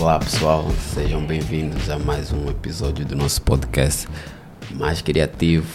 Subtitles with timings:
[0.00, 4.08] Olá pessoal, sejam bem-vindos a mais um episódio do nosso podcast
[4.70, 5.68] mais criativo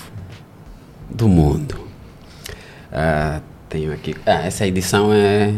[1.08, 1.88] do mundo.
[2.92, 3.40] Ah,
[3.70, 4.16] tenho aqui.
[4.26, 5.54] Ah, essa edição é,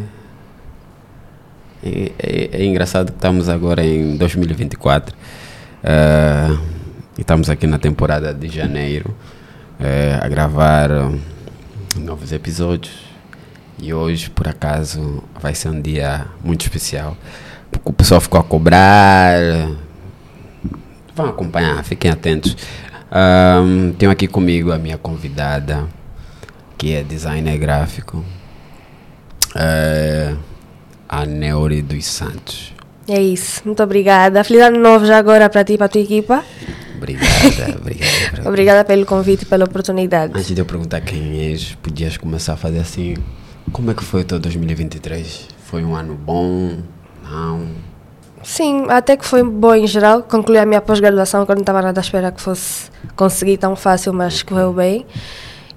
[1.81, 5.15] é, é, é engraçado que estamos agora em 2024
[5.86, 6.59] ah,
[7.18, 9.15] e estamos aqui na temporada de janeiro
[9.79, 10.89] eh, a gravar
[11.95, 12.93] novos episódios.
[13.79, 17.15] E hoje, por acaso, vai ser um dia muito especial.
[17.84, 19.38] O pessoal ficou a cobrar.
[21.16, 22.55] Vão acompanhar, fiquem atentos.
[23.12, 25.88] Um, tenho aqui comigo a minha convidada,
[26.77, 28.23] que é designer gráfico,
[29.55, 30.35] é,
[31.08, 32.73] a Neuri dos Santos.
[33.08, 34.44] É isso, muito obrigada.
[34.44, 36.44] Feliz ano novo já agora para ti e para a tua equipa.
[36.98, 38.49] Obrigada, obrigada.
[38.49, 40.34] Obrigada pelo convite e pela oportunidade.
[40.35, 43.16] Antes de eu perguntar quem és, podias começar a fazer assim.
[43.71, 45.48] Como é que foi o teu 2023?
[45.66, 46.79] Foi um ano bom?
[47.29, 47.67] Não?
[48.43, 50.23] Sim, até que foi bom em geral.
[50.23, 53.75] Concluí a minha pós-graduação, que eu não estava nada à espera que fosse conseguir tão
[53.75, 55.05] fácil, mas correu bem.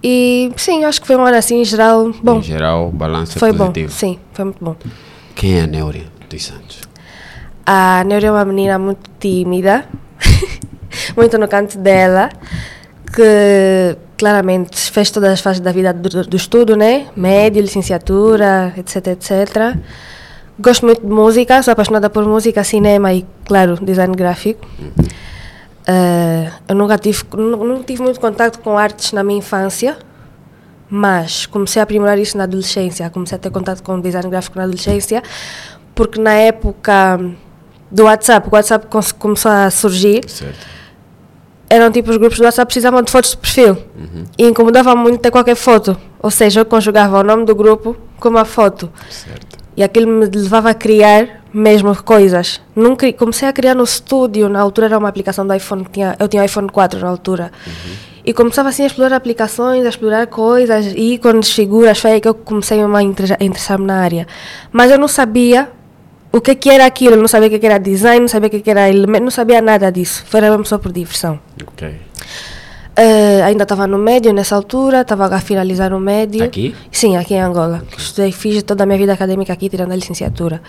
[0.03, 2.39] E sim, acho que foi um ano assim em geral bom.
[2.39, 3.89] Em geral, o balanço foi é positivo.
[3.89, 4.77] bom, sim, foi muito bom.
[5.35, 6.81] Quem é a Neuri dos Santos?
[7.67, 9.87] A Neura é uma menina muito tímida,
[11.17, 12.31] muito no canto dela,
[13.15, 17.09] que claramente fez todas as fases da vida do, do estudo, né?
[17.17, 19.77] Médio, licenciatura, etc, etc.
[20.61, 24.67] Gosto muito de música, sou apaixonada por música, cinema e, claro, design gráfico.
[25.87, 29.97] Eh, eu nunca tive, nunca tive muito contato com artes na minha infância,
[30.91, 33.09] mas comecei a aprimorar isso na adolescência.
[33.09, 35.23] Comecei a ter contato com design gráfico na adolescência,
[35.95, 37.19] porque na época
[37.91, 38.87] do WhatsApp, o WhatsApp
[39.19, 40.67] começou a surgir, Certo.
[41.71, 43.79] eram tipo os grupos do WhatsApp precisavam de fotos de perfil.
[44.37, 45.97] E incomodava muito ter qualquer foto.
[46.23, 48.91] Ou seja, eu conjugava o nome do grupo com uma foto.
[49.09, 49.60] Certo.
[49.81, 52.61] E aquilo me levava a criar mesmo coisas.
[52.77, 56.15] Não cri- comecei a criar no estúdio, na altura era uma aplicação do iPhone, tinha,
[56.19, 57.51] eu tinha iPhone 4 na altura.
[58.23, 62.35] E começava assim a explorar aplicações, a explorar coisas, ícones, figuras, foi aí que eu
[62.35, 64.27] comecei a inter- a interessar-me na área.
[64.71, 65.71] Mas eu não sabia
[66.31, 68.51] o que, que era aquilo, não sabia o que, que era design, não sabia o
[68.51, 70.23] que, que era elemento, não sabia nada disso.
[70.27, 71.41] Foi mesmo só por diversão.
[71.67, 71.95] Ok.
[72.97, 76.45] Eh, ainda estava no médio nessa altura, estava a finalizar o médio.
[76.45, 76.75] Aqui?
[76.91, 77.83] Sim, aqui em Angola.
[77.97, 80.61] Estudei, fiz toda a minha vida acadêmica aqui, tirando a licenciatura.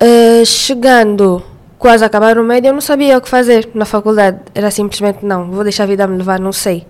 [0.00, 1.42] Eh, chegando
[1.78, 4.40] quase a acabar o médio, eu não sabia o que fazer na faculdade.
[4.54, 6.86] Era simplesmente, não, vou deixar a vida me levar, não sei.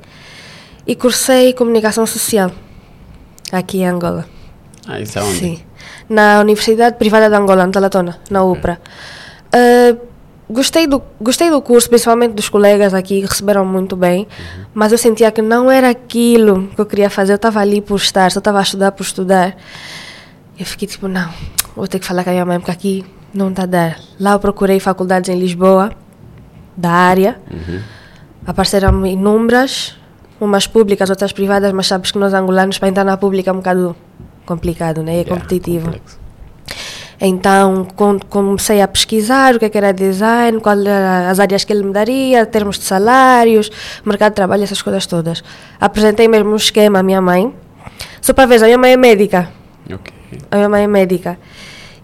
[0.86, 2.50] E cursei comunicação social,
[3.52, 4.24] aqui em Angola.
[4.86, 5.38] Ah, isso é onde?
[5.38, 5.60] Sim.
[6.08, 8.80] Na Universidade Privada de Angola, em Talatona, na UPRA.
[9.52, 9.94] Ah,
[10.50, 14.26] gostei, do, gostei do curso, principalmente dos colegas aqui, que receberam muito bem,
[14.74, 17.32] mas eu sentia que não era aquilo que eu queria fazer.
[17.32, 19.56] Eu estava ali por estar, só estava a estudar por estudar.
[20.58, 21.30] Eu fiquei tipo, não,
[21.76, 24.00] vou ter que falar com a minha mãe, porque aqui não está a dar.
[24.18, 25.92] Lá eu procurei faculdades em Lisboa,
[26.76, 27.38] da área.
[28.46, 29.96] Apareceram inúmeras,
[30.40, 33.56] umas públicas, outras privadas, mas sabes que nós angolanos, para entrar na pública é um
[33.56, 33.94] bocado
[34.46, 35.12] complicado, né?
[35.12, 35.84] É Yeah, competitivo.
[35.86, 36.18] complexo.
[37.20, 41.64] Então com- comecei a pesquisar o que, é que era design, quais eram as áreas
[41.64, 43.70] que ele me daria, termos de salários,
[44.04, 45.42] mercado de trabalho, essas coisas todas.
[45.80, 47.52] Apresentei mesmo um esquema à minha mãe.
[48.20, 49.48] Só para ver, a minha mãe é médica.
[49.92, 50.12] Ok.
[50.50, 51.38] A minha mãe é médica.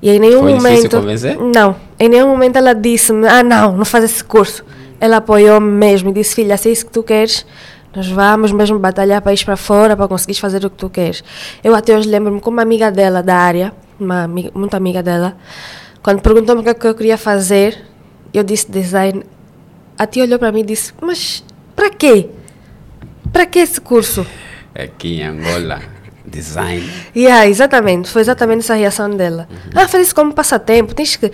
[0.02, 0.96] E em nenhum Foi momento.
[1.00, 1.38] convencer?
[1.38, 1.76] Não.
[1.98, 4.64] Em nenhum momento ela disse-me: Ah, não, não faz esse curso.
[5.00, 7.46] Ela apoiou-me mesmo e disse: Filha, se é isso que tu queres,
[7.94, 11.22] nós vamos mesmo batalhar para ir para fora para conseguires fazer o que tu queres.
[11.62, 15.36] Eu até hoje lembro-me como uma amiga dela da área, uma amiga, muito amiga dela,
[16.02, 17.82] quando perguntou-me o que, é que eu queria fazer,
[18.32, 19.22] eu disse design.
[19.98, 21.44] A tia olhou para mim e disse: Mas
[21.74, 22.28] para quê?
[23.32, 24.26] Para que esse curso?
[24.74, 25.80] Aqui em Angola,
[26.26, 26.88] design.
[27.16, 29.48] Yeah, exatamente, foi exatamente essa a reação dela.
[29.74, 31.30] Ah, faz isso como passatempo, tens que,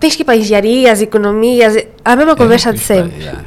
[0.00, 3.22] tens que ir para engenharias, economias, a mesma conversa de é- sempre.
[3.22, 3.44] yeah,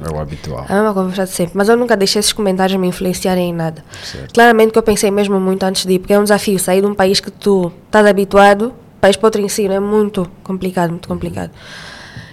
[0.00, 0.64] É o habitual.
[0.68, 3.84] A mesma conversa de sempre, mas eu nunca deixei esses comentários me influenciarem em nada.
[4.02, 4.32] Certo.
[4.32, 6.86] Claramente que eu pensei mesmo muito antes de ir, porque é um desafio sair de
[6.86, 11.50] um país que tu estás habituado, país para outro ensino, é muito complicado, muito complicado.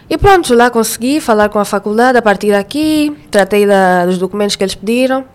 [0.08, 4.56] E pronto, lá consegui falar com a faculdade, a partir daqui, tratei da, dos documentos
[4.56, 5.26] que eles pediram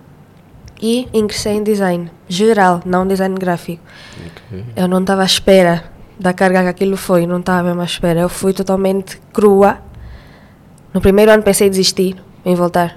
[0.81, 3.83] e ingressei em design geral, não design gráfico.
[4.19, 4.65] Ok.
[4.77, 5.85] Eu não estava à espera
[6.19, 8.21] da carga que aquilo foi, não estava mesmo à espera.
[8.21, 9.79] Eu fui totalmente crua.
[10.95, 12.97] No primeiro ano pensei em desistir, em voltar.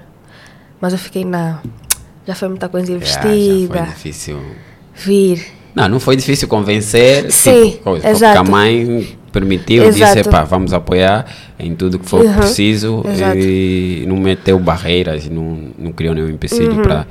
[0.80, 1.58] Mas eu fiquei, não,
[2.26, 3.74] já foi muita coisa Yeah, já investida.
[3.78, 4.38] foi difícil.
[4.94, 5.46] vir.
[5.74, 7.30] Não, não foi difícil convencer.
[7.32, 8.36] Sim, tipo, coisa, exato.
[8.38, 10.16] Porque a mãe permitiu, Exato.
[10.18, 11.26] disse, pá, vamos apoiar
[11.58, 13.36] em tudo que for Uhum, preciso exato.
[13.38, 16.82] e não meteu barreiras, não, não criou nenhum empecilho Uhum.
[16.82, 17.06] para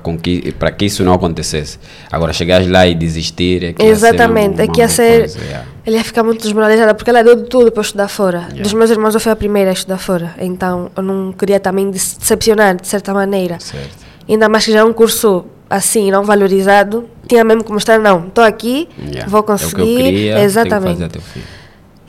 [0.00, 1.78] para que, que isso não acontecesse.
[2.10, 5.18] Agora, chegares lá e desistir é que Exatamente, ia é que ia ser.
[5.20, 5.64] coisa, yeah.
[5.86, 8.38] Ele ia ficar muito desmoralizada porque ela deu de tudo para estudar fora.
[8.48, 8.62] Yeah.
[8.62, 10.34] Dos meus irmãos, eu fui a primeira a estudar fora.
[10.38, 13.58] Então, eu não queria também dece- decepcionar, de certa maneira.
[13.60, 14.04] Certo.
[14.28, 17.04] Ainda mais que já é um curso assim, não valorizado.
[17.28, 19.28] Tinha mesmo que mostrar: não, estou aqui, Yeah.
[19.28, 19.96] vou É o que eu conseguir.
[19.96, 21.18] queria, Exatamente.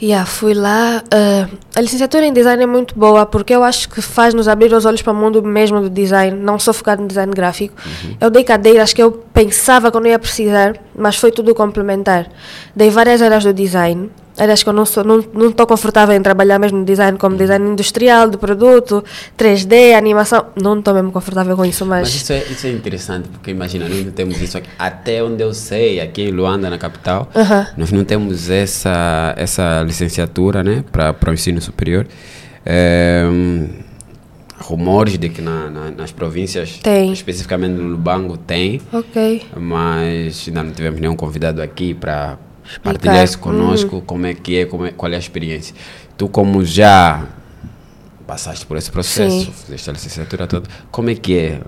[0.02, 1.02] Yeah, fui lá.
[1.10, 4.86] ah, a licenciatura em design é muito boa porque eu acho que faz-nos abrir os
[4.86, 7.76] olhos para o mundo mesmo do design, não só focado no design gráfico.
[8.20, 12.28] Eu dei cadeiras que eu pensava que eu não ia precisar, mas foi tudo complementar.
[12.76, 16.22] Dei várias áreas do design, áreas que eu não sou, não não estou confortável em
[16.22, 19.04] trabalhar mesmo no design, como design industrial do produto,
[19.38, 20.48] 3D, animação.
[20.62, 22.02] Não estou mesmo confortável com isso, mas.
[22.02, 24.70] Mas isso é, isso é interessante, porque imagina, nós não temos isso aqui.
[24.78, 27.68] Até onde eu sei, aqui em Luanda, na capital, Aham.
[27.78, 32.06] nós não temos essa, essa licenciatura né, para o ensino superior.
[32.66, 33.24] É,
[34.60, 37.12] rumores de que na, na- nas províncias, Tem.
[37.12, 39.44] especificamente no Lubango, tem, Ok.
[39.58, 42.38] mas ainda não tivemos nenhum convidado aqui para
[42.84, 45.76] Partilhar isso conosco, como é que é, como é, qual é a experiência.
[46.18, 47.26] Tu como já
[48.26, 49.52] passaste por esse processo, Sim.
[49.52, 51.62] fizeste a licenciatura toda, como é que é?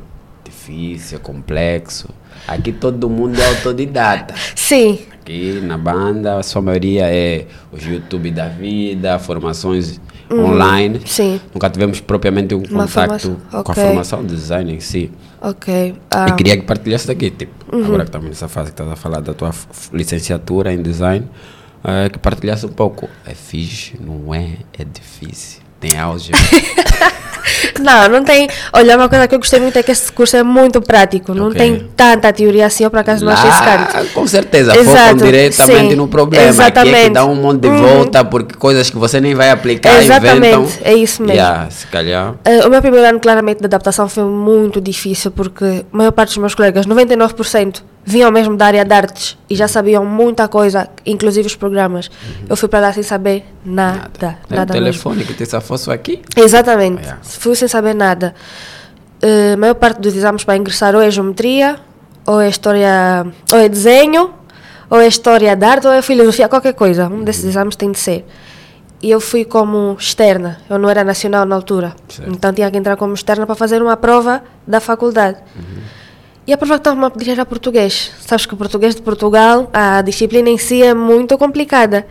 [0.44, 2.09] Difícil, complexo?
[2.47, 4.33] Aqui todo mundo é autodidata.
[4.55, 9.99] Sim, Aqui na banda, a sua maioria é os YouTube da vida, formações
[10.31, 11.01] online.
[11.05, 11.39] sim.
[11.53, 13.73] Nunca tivemos propriamente um Uma contato formação, com a ok.
[13.83, 15.11] formação de design em si.
[15.41, 15.95] Ok.
[16.11, 17.85] Ah, Eu queria que partilhasse daqui, tipo, Uhum.
[17.85, 19.51] agora que estamos nessa fase que estás a falar da tua
[19.93, 21.27] licenciatura em design,
[21.83, 23.07] eh, que partilhasse um pouco.
[23.25, 24.57] É fixe, não é?
[24.77, 25.61] É difícil.
[25.79, 26.31] Tem auge.
[27.79, 28.47] Não, não tem.
[28.73, 31.33] Olha, uma coisa que eu gostei muito é que esse curso é muito prático.
[31.33, 31.57] Não Ok.
[31.57, 34.13] tem tanta teoria assim, eu por acaso não achei esse canto.
[34.13, 36.44] Com certeza, Exato, focam diretamente sim, no problema.
[36.49, 37.09] Aqui é que exatamente.
[37.11, 37.77] dá um monte de Uhum.
[37.77, 40.67] volta, porque coisas que você nem vai aplicar, Exatamente, inventam.
[40.83, 41.35] é isso mesmo.
[41.38, 42.33] Yeah, se calhar.
[42.44, 46.29] Eh, o meu primeiro ano, claramente, de adaptação foi muito difícil, porque a maior parte
[46.29, 50.88] dos meus colegas, 99%, vinham mesmo da área de artes e já sabiam muita coisa,
[51.06, 52.09] inclusive os programas.
[52.48, 54.38] Eu fui para lá sem saber nada.
[54.50, 54.74] Nada, É o mesmo.
[54.74, 56.21] telefone que te fosse aqui.
[56.38, 57.01] Exatamente.
[57.01, 57.19] Yeah.
[57.21, 58.33] Fui sem saber nada.
[59.21, 61.75] Eh, a maior parte dos exames para ingressar ou é geometria,
[62.25, 64.33] ou é história, ou é desenho,
[64.89, 67.09] ou é história de arte, ou é filosofia, qualquer coisa.
[67.09, 68.25] Um desses exames tem de ser.
[69.01, 71.94] E eu fui como externa, eu não era nacional na altura.
[72.07, 72.31] Certo.
[72.31, 75.39] Então tinha que entrar como externa para fazer uma prova da faculdade.
[76.47, 78.11] E a prova que estavam a pedir era português.
[78.21, 82.07] Sabes que o português de Portugal, a disciplina em si é muito complicada.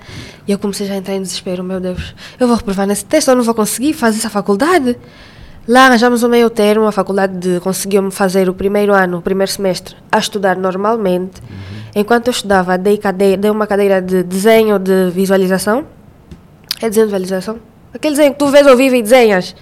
[0.46, 2.14] E eu comecei já a entrar em desespero, meu Deus.
[2.38, 4.96] Eu vou reprovar nesse teste, eu não vou conseguir fazer essa faculdade.
[5.66, 9.50] Lá arranjamos um meio termo, a faculdade de- conseguiu-me fazer o primeiro ano, o primeiro
[9.50, 11.40] semestre, a estudar normalmente.
[11.94, 15.86] Enquanto eu estudava, dei, cadeira, dei uma cadeira de desenho de visualização.
[16.80, 17.58] É desenho de visualização?
[17.92, 19.56] Aquele desenho que tu vês ao vivo e desenhas.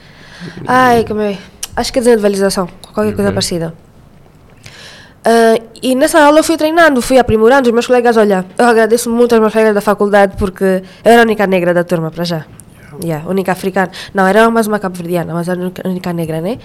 [0.67, 1.39] Ai, como é?
[1.77, 3.35] Acho que é desenho de visualização, qualquer coisa Ok.
[3.35, 3.84] parecida.
[5.25, 7.69] Ah, e nessa aula eu fui treinando, fui aprimorando.
[7.69, 11.23] Os meus colegas, olha, eu agradeço muito aos meus colegas da faculdade porque eu era
[11.23, 12.45] a única negra da turma, para já.
[13.03, 13.91] Yeah, única africana.
[14.13, 16.59] Não, era mais uma cabo-verdiana, mas era a única, negra, né?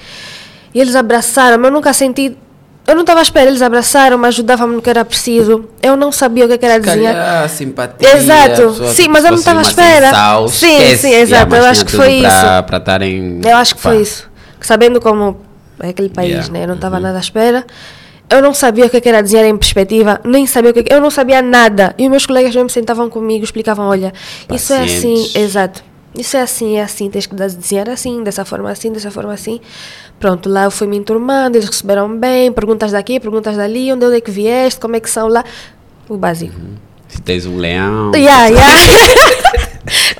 [0.73, 2.37] E eles abraçaram, eu nunca senti.
[2.85, 5.65] Eu não estava à espera, eles abraçaram, me ajudavam no que era preciso.
[5.81, 7.13] Eu não sabia o que, é era Se desenhar.
[7.15, 8.15] calhar, simpatia.
[8.17, 8.73] Exato.
[8.73, 10.05] Sim, tipo, mas eu não se estava à uma espera.
[10.07, 10.97] sensal, Sim, esquece.
[10.97, 12.63] sim, exato, eu acho que foi isso.
[12.67, 13.41] Para estarem.
[13.43, 14.29] Eu acho que foi isso.
[14.61, 15.37] Sabendo como
[15.79, 16.51] é aquele país, Yeah.
[16.53, 16.63] né?
[16.63, 17.65] Eu não estava nada à espera.
[18.31, 20.79] Eu não sabia o que é que era desenhar em perspectiva, nem sabia o que,
[20.81, 21.95] é que- eu não sabia nada.
[21.97, 24.13] E os meus colegas mesmo sentavam comigo, explicavam, olha,
[24.53, 25.35] isso é assim, Pacientes.
[25.35, 25.83] exato.
[26.17, 29.59] Isso é assim, é assim, tens que desenhar assim, dessa forma assim, dessa forma assim.
[30.19, 34.19] Pronto, lá eu fui me enturmando, eles receberam bem, perguntas daqui, perguntas dali, onde é
[34.21, 35.43] que vieste, como é que são lá.
[36.07, 36.53] O básico.
[37.07, 38.11] Se tens um leão.
[38.15, 38.75] Yeah, yeah.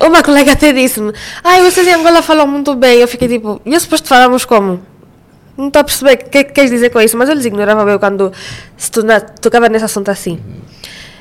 [0.00, 1.12] Uma colega até disse-me:
[1.44, 2.98] Ai, vocês em Angola falam muito bem.
[2.98, 4.80] Eu fiquei tipo: E eu suposto falamos como?
[5.56, 7.88] Não estou a perceber o que, é que queres dizer com isso, mas eles ignoravam
[7.88, 8.32] eu quando
[8.76, 10.38] se torna- tocava nesse assunto assim.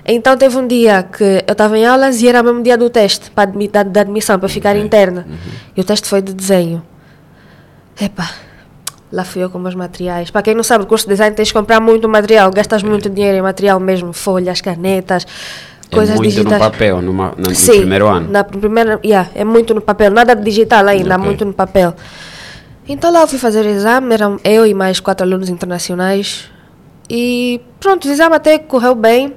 [0.05, 3.29] Então teve um dia que eu estava em aulas e era mesmo dia do teste
[3.31, 5.27] para admi da, da admissão, para ficar interna.
[5.75, 6.81] E o teste foi de desenho.
[8.00, 8.29] Epá,
[9.12, 10.31] lá fui eu com meus materiais.
[10.31, 13.09] Para quem não sabe, o curso de design tens que comprar muito material, gastas muito
[13.09, 15.27] dinheiro em material mesmo, folhas, canetas,
[15.91, 16.53] É coisas muito digitais.
[16.62, 18.31] no papel, numa, no, Sim, primeiro ano.
[18.31, 21.25] Na primeira, yeah, é muito no papel, nada de digital ainda, Ok.
[21.25, 21.93] muito no papel.
[22.89, 26.50] Então lá eu fui fazer o exame, eram eu e mais quatro alunos internacionais.
[27.10, 29.34] E pronto, o exame até correu bem.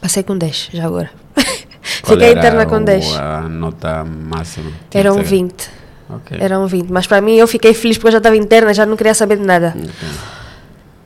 [0.00, 1.10] Passei com 10 já agora.
[1.82, 3.06] Fiquei interna com o- 10.
[3.16, 4.70] A nota máxima.
[4.92, 5.70] Eram ser- 20.
[6.10, 6.36] Ok.
[6.40, 6.90] Eram 20.
[6.90, 9.36] Mas para mim eu fiquei feliz porque eu já estava interna, já não queria saber
[9.38, 9.74] de nada.
[9.76, 10.08] Ok.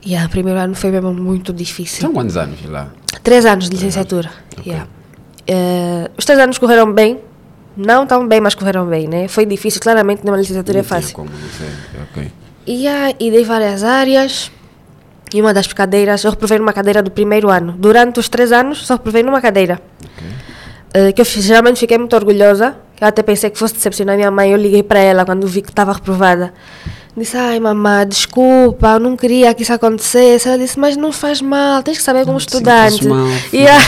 [0.07, 2.01] E o primeiro ano foi mesmo muito difícil.
[2.01, 2.89] São quantos anos lá?
[3.23, 4.29] Três anos de licenciatura.
[4.57, 4.71] Ok.
[4.71, 4.87] yeah.
[5.47, 7.19] Eh, os três anos correram bem.
[7.75, 9.27] Não tão bem, mas correram bem, né?
[9.27, 11.15] Foi difícil, claramente, numa licenciatura é fácil.
[11.15, 11.67] Como, sei.
[12.11, 12.31] Ok.
[12.65, 14.51] E, ah, e dei várias áreas.
[15.33, 17.75] E uma das cadeiras, eu reprovei numa cadeira do primeiro ano.
[17.77, 19.81] Durante os três anos, só reprovei numa cadeira.
[20.93, 22.77] Eh, que eu geralmente fiquei muito orgulhosa.
[22.99, 24.51] Eu até pensei que fosse decepcionar minha mãe.
[24.51, 26.53] Eu liguei para ela quando vi que estava reprovada.
[27.17, 30.49] Disse, ai mamãe, desculpa, eu não queria que isso acontecesse.
[30.49, 33.07] Ela disse, mas não faz mal, tens que saber como Não estudante.
[33.07, 33.85] mal, Yeah.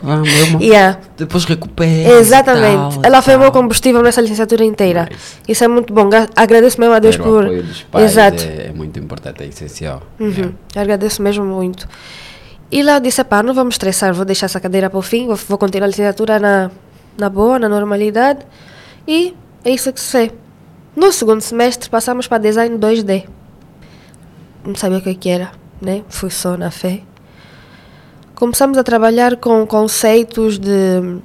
[0.00, 0.96] Vamos, eu- yeah.
[1.16, 2.20] Depois recupera.
[2.20, 2.94] Exatamente.
[2.94, 5.08] tal, Ela foi o meu combustível nessa licenciatura inteira.
[5.10, 5.38] Nice.
[5.48, 6.08] Isso é muito bom.
[6.08, 7.26] Gra- Agradeço mesmo a Deus por.
[7.26, 8.44] o apoio dos pais Exato.
[8.44, 10.00] É, é muito importante, é essencial.
[10.20, 10.52] Uhum.
[10.76, 11.88] Agradeço mesmo muito.
[12.70, 15.26] E lá eu disse, pá, não vamos estressar, vou deixar essa cadeira para o fim,
[15.26, 16.70] vou, vou continuar a licenciatura na,
[17.18, 18.46] na boa, na normalidade.
[19.06, 19.34] E
[19.64, 20.32] é isso que se fez.
[20.96, 23.26] No segundo semestre passamos para design 2D.
[24.64, 26.02] Não sabia o que, que era, né?
[26.08, 27.02] Fui só na fé.
[28.34, 31.20] Começamos a trabalhar com conceitos de...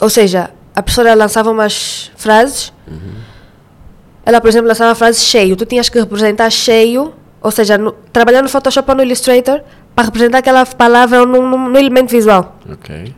[0.00, 2.72] Ou seja, a professora lançava umas frases
[4.28, 5.56] ela, por exemplo, lançava a frase cheio.
[5.56, 9.62] Tu tinhas que representar cheio, ou seja, no, trabalhar no Photoshop ou no Illustrator
[9.94, 12.58] para representar aquela palavra no elemento visual.
[12.70, 13.14] Ok.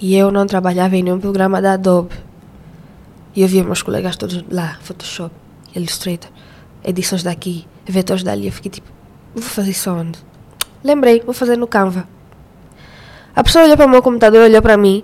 [0.00, 2.14] E eu não trabalhava em nenhum programa da Adobe.
[3.34, 5.34] E eu via meus colegas todos lá, Photoshop,
[5.74, 6.30] Illustrator,
[6.84, 8.46] edições daqui, vetores dali.
[8.46, 8.88] Eu fiquei tipo,
[9.34, 10.18] vou fazer isso onde?
[10.82, 12.06] Lembrei, vou fazer no Canva.
[13.34, 15.02] A pessoa olhou para o meu computador, olhou para mim.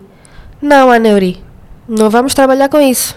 [0.63, 1.43] Não, Aneuri,
[1.89, 3.17] não vamos trabalhar com isso.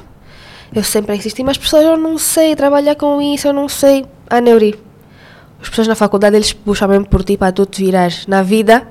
[0.74, 4.05] Eu sempre insisti, mas pessoas, eu não sei trabalhar com isso, eu não sei.
[4.29, 4.77] Aneuri,
[5.62, 8.27] as pessoas na faculdade, eles puxam mesmo por ti para tu te virares.
[8.27, 8.88] Na vida,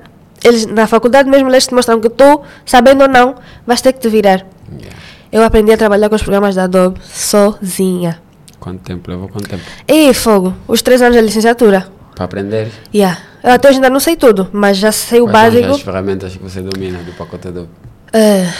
[0.47, 3.35] eles na faculdade mesmo, eles te mostram que tu, sabendo ou não,
[3.65, 4.45] vais ter que te virar.
[4.71, 4.97] Yeah.
[5.31, 8.21] Eu aprendi a trabalhar com os programas da Adobe sozinha.
[8.59, 9.27] Quanto tempo levou?
[9.29, 9.63] Quanto tempo?
[9.87, 11.87] E fogo, os três anos da licenciatura.
[12.15, 12.69] Para aprender?
[12.93, 13.17] Yeah.
[13.43, 15.75] Eu até hoje ainda não sei tudo, mas já sei o Quais são básico.
[15.75, 17.69] as ferramentas que você domina do pacote Adobe?
[18.13, 18.51] Ah,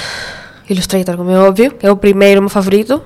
[0.69, 3.01] Illustrator, como é óbvio, é o primeiro, meu favorito.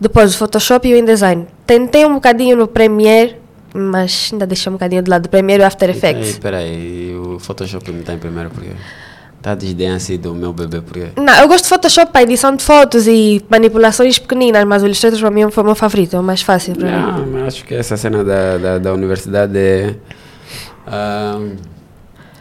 [0.00, 1.46] Depois o Photoshop e o InDesign.
[1.66, 3.36] Tentei um bocadinho no Premiere,
[3.74, 5.28] mas ainda deixei um bocadinho de lado.
[5.28, 6.28] Premiere e o After Effects.
[6.28, 8.70] Espera aí, o Photoshop me está em primeiro porque
[9.42, 12.62] está desdém assim do meu bebê porque Não, eu gosto de Photoshop para edição de
[12.62, 16.22] fotos e manipulações pequeninas, mas o Illustrator para mim foi o meu favorito, é o
[16.22, 16.92] mais fácil para mim.
[16.92, 19.96] Não, mas acho que essa cena da, da, da universidade é
[20.86, 21.40] ah,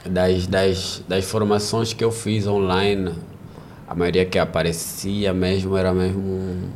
[0.05, 3.11] das, das, das formações que eu fiz online,
[3.87, 6.69] a maioria que aparecia mesmo era mesmo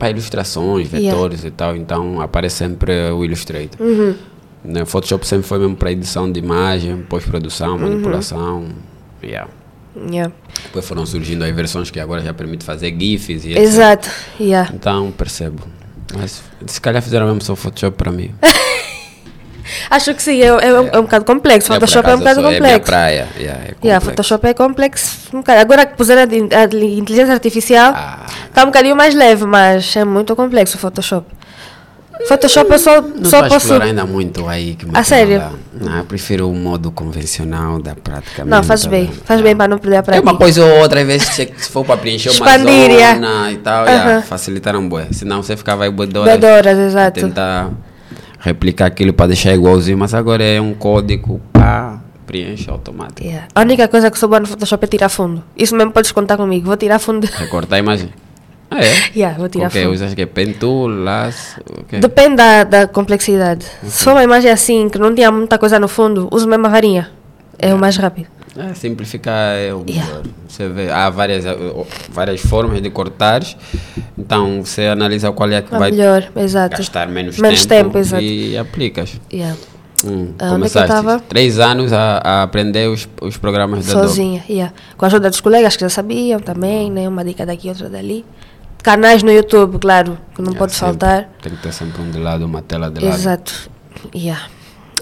[0.00, 1.10] para ilustrações, Yeah.
[1.10, 3.78] vetores e tal, então aparece sempre o Illustrator.
[3.78, 4.14] Uhum.
[4.64, 7.78] Né, Photoshop sempre foi mesmo para edição de imagem, pós-produção, Uhum.
[7.80, 8.64] manipulação.
[9.22, 9.48] Yeah.
[10.10, 10.32] Yeah.
[10.64, 13.58] Depois foram surgindo as versões que agora já permite fazer GIFs e etc.
[13.62, 14.70] Exato, yeah.
[14.74, 15.62] Então percebo.
[16.16, 18.30] Mas se calhar fizeram mesmo só Photoshop para mim.
[19.90, 21.70] Acho que sim, é, é, um- é um bocado complexo.
[21.72, 22.86] É, Photoshop é um bocado eu sou- É minha complexo.
[22.90, 23.28] praia.
[23.36, 24.04] Yeah, é Yeah, complexo.
[24.10, 25.18] Photoshop é complexo.
[25.34, 25.60] Um bocado.
[25.60, 28.26] Agora que puseram a, in- a li- inteligência artificial, Ah.
[28.48, 31.26] está um bocadinho mais leve, mas é muito complexo o Photoshop.
[32.28, 33.56] Photoshop eu só, Não só posso.
[33.56, 34.74] explorar ainda muito aí.
[34.74, 35.42] Que A sério?
[35.72, 38.44] Não, eu prefiro o modo convencional da prática.
[38.44, 39.06] Não, mesmo, faz tá bem.
[39.06, 39.42] Faz Yeah.
[39.44, 40.30] bem para não perder a É prática.
[40.30, 43.52] uma coisa ou outra, às vezes, se, for para preencher uma Expandir, zona yeah.
[43.52, 43.90] e tal, Aham.
[43.94, 45.06] yeah, facilitaram bué.
[45.12, 47.20] Senão você ficava aí bué de horas Bedoras, a exato.
[47.20, 47.70] tentar
[48.40, 53.22] replicar aquilo para deixar igualzinho, mas agora é um código, pá, preenche automático.
[53.22, 53.48] Yeah.
[53.54, 55.42] A única coisa que sou boa no Photoshop é tirar fundo.
[55.56, 56.66] Isso mesmo podes contar comigo.
[56.66, 57.26] Vou tirar fundo.
[57.26, 58.08] Recortar a imagem.
[58.70, 58.92] Ah, é?
[59.14, 59.94] yeah, vou tirar Ok, fundo.
[59.94, 62.00] usas que é pen tool, laço, ok.
[62.00, 63.66] Depende da, da complexidade.
[63.84, 66.70] Se for uma imagem assim, que não tinha muita coisa no fundo, uso mesmo a
[66.70, 67.10] varinha.
[67.58, 68.28] É o mais rápido.
[68.56, 70.06] É, simplificar é o Yeah.
[70.08, 70.22] melhor.
[70.48, 71.56] Você vê, há várias, eh,
[72.10, 73.42] várias formas de cortar,
[74.18, 76.76] então você analisa qual é a que A vai melhor, exato.
[76.76, 78.22] gastar menos, Menos tempo, tempo, exato.
[78.22, 79.20] e aplicas.
[79.32, 79.56] Yeah.
[80.04, 81.20] Hum, Ah, é começaste tava?
[81.20, 84.08] três anos a, a aprender os, os programas da Adobe.
[84.08, 84.72] Sozinha, yeah.
[84.96, 87.06] Com a ajuda dos colegas que já sabiam também, né?
[87.08, 88.24] Uma dica daqui, outra dali.
[88.82, 90.86] Canais no YouTube, claro, que não Yeah, pode sempre.
[90.98, 91.28] faltar.
[91.42, 93.14] Tem que ter sempre um de lado, uma tela de lado.
[93.14, 93.70] Exato.
[94.14, 94.42] Yeah.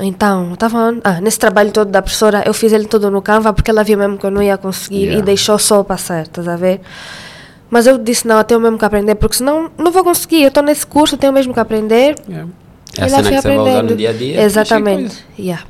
[0.01, 3.71] Então, estava ah, nesse trabalho todo da professora, eu fiz ele todo no Canva porque
[3.71, 5.19] ela viu mesmo que eu não ia conseguir Yeah.
[5.19, 6.81] e deixou só passar, estás a ver?
[7.71, 10.43] Mas eu disse, não, eu tenho mesmo que aprender, porque senão não vou conseguir.
[10.43, 12.17] Eu estou nesse curso, eu tenho mesmo que aprender.
[12.29, 12.49] Yeah.
[12.97, 13.97] É E a lá fui que você vai usar no aprendendo.
[13.97, 14.43] dia a dia.
[14.43, 15.25] Exatamente.
[15.39, 15.65] Yeah.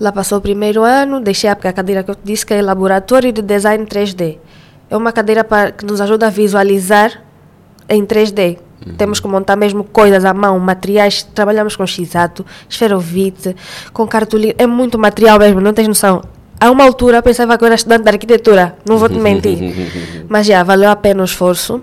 [0.00, 2.60] Lá passou o primeiro ano, deixei a a cadeira que eu te disse que é
[2.60, 4.38] Laboratório de Design 3D.
[4.90, 7.22] É uma cadeira para, que nos ajuda a visualizar
[7.88, 8.58] em 3D.
[8.86, 8.94] Uhum.
[8.94, 11.22] Temos que montar mesmo coisas à mão, materiais.
[11.22, 13.54] Trabalhamos com X-Ato, esferovite,
[13.92, 14.54] com cartolina.
[14.58, 16.22] É muito material mesmo, não tens noção.
[16.60, 19.58] A uma altura pensava que eu era estudante de arquitetura, não vou te mentir.
[20.28, 21.82] Mas já, valeu a pena o esforço.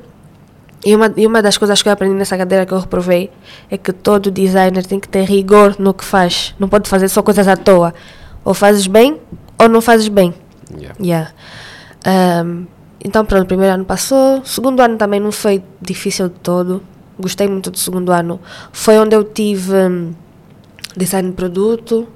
[0.85, 3.29] E uma, e uma das coisas que eu aprendi nessa cadeira que eu reprovei
[3.69, 6.55] é que todo designer tem que ter rigor no que faz.
[6.57, 7.93] Não pode fazer só coisas à toa.
[8.45, 9.17] Ou fazes bem
[9.57, 10.33] ou não fazes bem.
[10.73, 10.95] Yeah.
[11.01, 11.31] Yeah.
[12.05, 12.65] Ahm,
[13.03, 14.39] então, pronto, o primeiro ano passou.
[14.39, 16.81] O segundo ano também não foi difícil de todo.
[17.19, 18.39] Gostei muito do segundo ano.
[18.71, 20.13] Foi onde eu tive hum,
[20.95, 22.07] design de produto,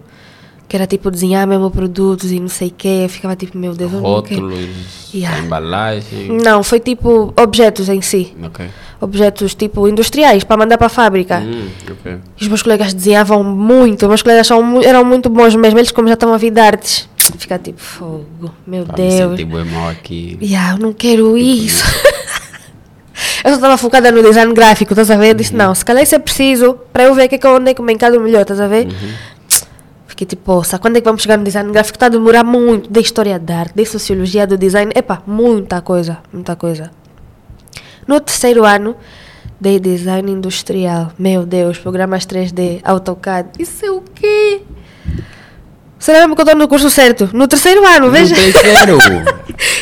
[0.68, 3.02] que era tipo desenhar mesmo produtos e não sei o quê.
[3.04, 3.92] Eu ficava tipo, meu Deus.
[3.92, 5.40] Rótulos, Yeah.
[5.40, 6.30] embalagem.
[6.44, 8.34] Não, foi tipo objetos em si.
[8.44, 8.66] Ok.
[9.00, 11.40] Objetos tipo industriais para mandar para a fábrica.
[11.40, 12.18] Hum, ok.
[12.40, 16.08] E os meus colegas desenhavam muito, meus colegas são eram muito bons mesmo, eles como
[16.08, 17.08] já estão a vir de artes.
[17.38, 18.26] Fica tipo, fogo,
[18.66, 19.32] meu Pá, me Deus.
[19.38, 20.38] senti bem mal aqui.
[20.42, 21.84] Yeah, eu não quero isso.
[23.44, 25.30] Eu só estava focada no design gráfico, estás a ver?
[25.30, 27.56] Eu disse, não, se calhar isso é preciso para eu ver que é que eu-
[27.56, 28.88] onde é que eu me encado melhor, estás a ver?
[30.08, 31.96] Fiquei tipo, poxa, quando é que vamos chegar no design gráfico?
[31.96, 36.20] Está a demorar muito, da história da arte, da sociologia do design, epá, muita coisa,
[36.32, 36.92] muita coisa.
[38.08, 38.96] No terceiro ano,
[39.60, 41.12] dei design industrial.
[41.18, 43.50] Meu Deus, programas 3D, AutoCAD.
[43.58, 44.62] Isso é o quê?
[46.04, 47.30] Será mesmo que eu estou no curso certo?
[47.32, 48.36] No terceiro ano, No veja.
[48.36, 48.98] terceiro.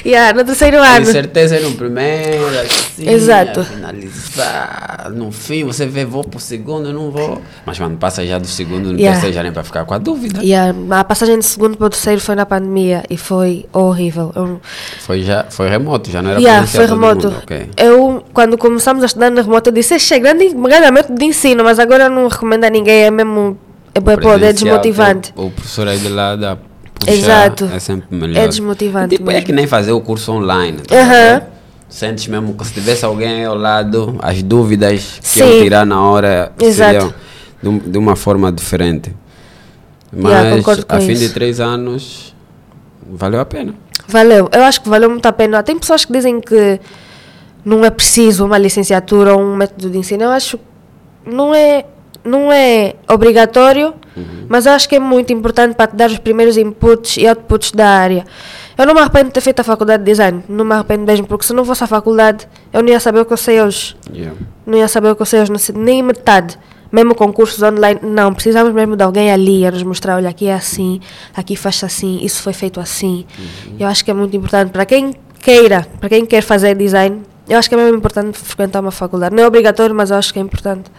[0.06, 1.04] yeah, no terceiro ano.
[1.08, 3.64] Com certeza no primeiro, assim, Exato.
[3.64, 5.10] finalizar.
[5.16, 7.42] No fim, você vê, vou pro segundo, eu não vou.
[7.66, 9.14] Mas quando passa já do segundo no Yeah.
[9.14, 10.42] terceiro, já nem para ficar com a dúvida.
[10.44, 14.32] E a, passagem de segundo para o terceiro foi na pandemia e foi horrível.
[14.36, 14.62] Eu,
[15.00, 17.30] Foi, já, foi remoto, já não era yeah, foi remoto.
[17.30, 17.70] mundo, ok.
[17.76, 21.26] Eu, quando começamos a estudar na remoto, eu disse: Este é grande, grande método de
[21.26, 23.58] ensino, mas agora eu não recomendo a ninguém, é mesmo.
[23.94, 25.34] É, bué podre, é desmotivante.
[25.36, 26.58] O, o professor aí de lá dá
[27.00, 27.66] puxar, Exato.
[27.74, 28.44] É sempre melhor.
[28.44, 30.78] É desmotivante Tipo, é que nem fazer o curso online.
[30.80, 31.44] tá ligado?
[31.90, 35.42] Sentes mesmo que se tivesse alguém ao lado, as dúvidas que Sim.
[35.42, 37.14] eu tirar na hora Exato.
[37.62, 39.14] seriam de, de uma forma diferente.
[40.14, 41.28] Yeah, Mas com a fim isso.
[41.28, 42.34] de três anos,
[43.10, 43.74] valeu a pena.
[44.08, 45.64] Valeu, eu acho que valeu muito a pena.
[45.64, 46.80] Tem pessoas que dizem que
[47.64, 50.24] não é preciso uma licenciatura ou um método de ensino.
[50.24, 50.64] Eu acho que
[51.30, 51.86] não é,
[52.24, 53.94] não é obrigatório,
[54.48, 57.72] mas eu acho que é muito importante para te dar os primeiros inputs e outputs
[57.72, 58.26] da área.
[58.78, 61.28] Eu não me arrependo de ter feito a faculdade de design, não me arrependo mesmo,
[61.28, 63.96] porque se não fosse a faculdade, eu não ia saber o que eu sei hoje.
[64.14, 64.36] Yeah.
[64.66, 66.58] Não ia saber o que eu sei hoje, nem metade.
[66.92, 68.34] Mesmo com cursos online, não.
[68.34, 71.00] Precisamos mesmo de alguém ali a nos mostrar: olha, aqui é assim,
[71.34, 73.26] aqui faz assim, isso foi feito assim.
[73.80, 77.22] Eu acho que é muito importante para quem queira, para quem quer fazer design.
[77.48, 79.34] Eu acho que é mesmo importante frequentar uma faculdade.
[79.34, 80.92] Não é obrigatório, mas eu acho que é importante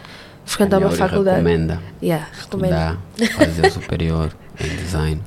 [0.44, 1.36] frequentar A uma faculdade.
[1.38, 2.98] recomenda Yeah, recomendo.
[3.16, 5.20] estudar, fazer superior em design.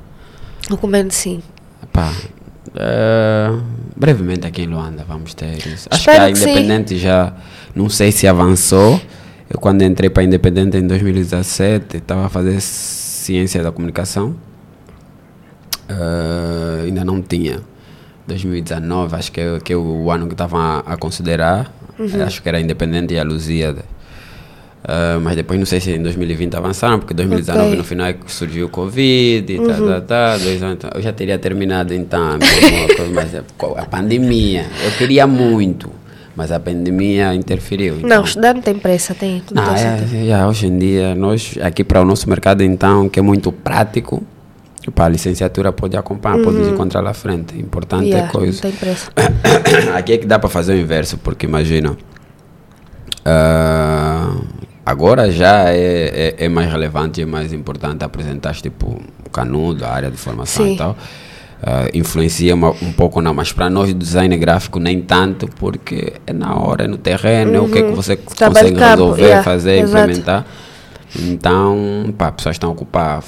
[0.70, 1.42] Recomendo sim.
[1.84, 2.12] Epá,
[2.76, 3.52] eh,
[3.96, 5.88] brevemente aqui em Luanda vamos ter isso.
[5.90, 6.50] Acho Espero que a que.
[6.52, 7.34] Independente já,
[7.76, 9.00] não sei se avançou.
[9.50, 14.36] Eu quando entrei para a Independente em 2017, estava a fazer ciência da comunicação.
[15.88, 17.62] Eh, ainda não tinha.
[18.28, 21.72] 2019, acho que é, que é o ano que estavam a, a considerar.
[21.98, 22.24] Uhum.
[22.24, 23.86] Acho que era Independente e a Lusíada.
[24.88, 27.72] Eh, mas depois não sei se em 2020 avançaram, porque 2019 Ok.
[27.72, 27.78] Uhum.
[27.78, 30.76] no final é surgiu o Covid e tá, tá, tá, dois anos.
[30.76, 32.38] então, Eu já teria terminado então,
[33.14, 35.90] mas a pandemia, eu queria muito,
[36.36, 37.96] mas a pandemia interferiu.
[37.96, 38.24] Não, então.
[38.26, 39.40] estudar não tem pressa, tem.
[39.40, 42.62] Tudo Não, tem é, é, é, hoje em dia, nós aqui para o nosso mercado
[42.62, 44.24] então, que é muito prático,
[44.94, 47.58] para a licenciatura pode acompanhar, pode nos encontrar lá frente.
[47.58, 48.10] Importante Uhum.
[48.10, 48.54] Yeah, é coisa.
[48.54, 49.12] Não tem pressa.
[49.98, 51.98] Aqui é que dá para fazer o inverso, porque imagina,
[53.26, 54.36] ah,
[54.86, 59.84] agora já é, é, é mais relevante e é mais importante apresentar tipo o canudo,
[59.86, 60.74] a área de formação Sim.
[60.74, 60.96] e tal.
[61.64, 66.34] Ah, influencia uma- um pouco não, mas para nós design gráfico nem tanto, porque é
[66.34, 68.20] na hora, é no terreno, é o que é que você Uhum.
[68.36, 70.04] Trabalho consegue campo, resolver, yeah, fazer, exato.
[70.04, 70.46] implementar.
[71.18, 73.24] Então, pá, pessoas estão a ocupar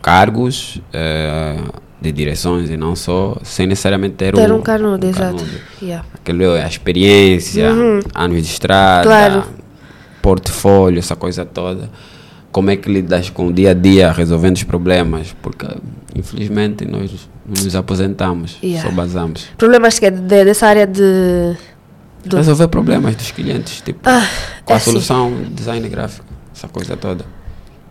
[0.00, 1.56] cargos eh,
[2.00, 5.36] de direções e não só, sem necessariamente ter, Ter um canudo, exato.
[5.36, 5.50] canudo.
[5.82, 6.06] Yeah.
[6.14, 7.68] Aquilo é a experiência,
[8.14, 9.44] anos de estrada, Claro.
[10.28, 11.88] Portfólio, essa coisa toda.
[12.52, 15.34] Como é que lidas com o dia a dia resolvendo os problemas?
[15.40, 15.66] Porque,
[16.14, 18.88] infelizmente, nós nos aposentamos, Yeah.
[18.88, 19.46] só basamos.
[19.56, 21.56] Problemas que é de- dessa área de.
[22.24, 24.26] do- Resolver problemas dos clientes, tipo, Ah,
[24.64, 24.90] qual é a assim.
[24.90, 27.24] solução, design gráfico, essa coisa toda.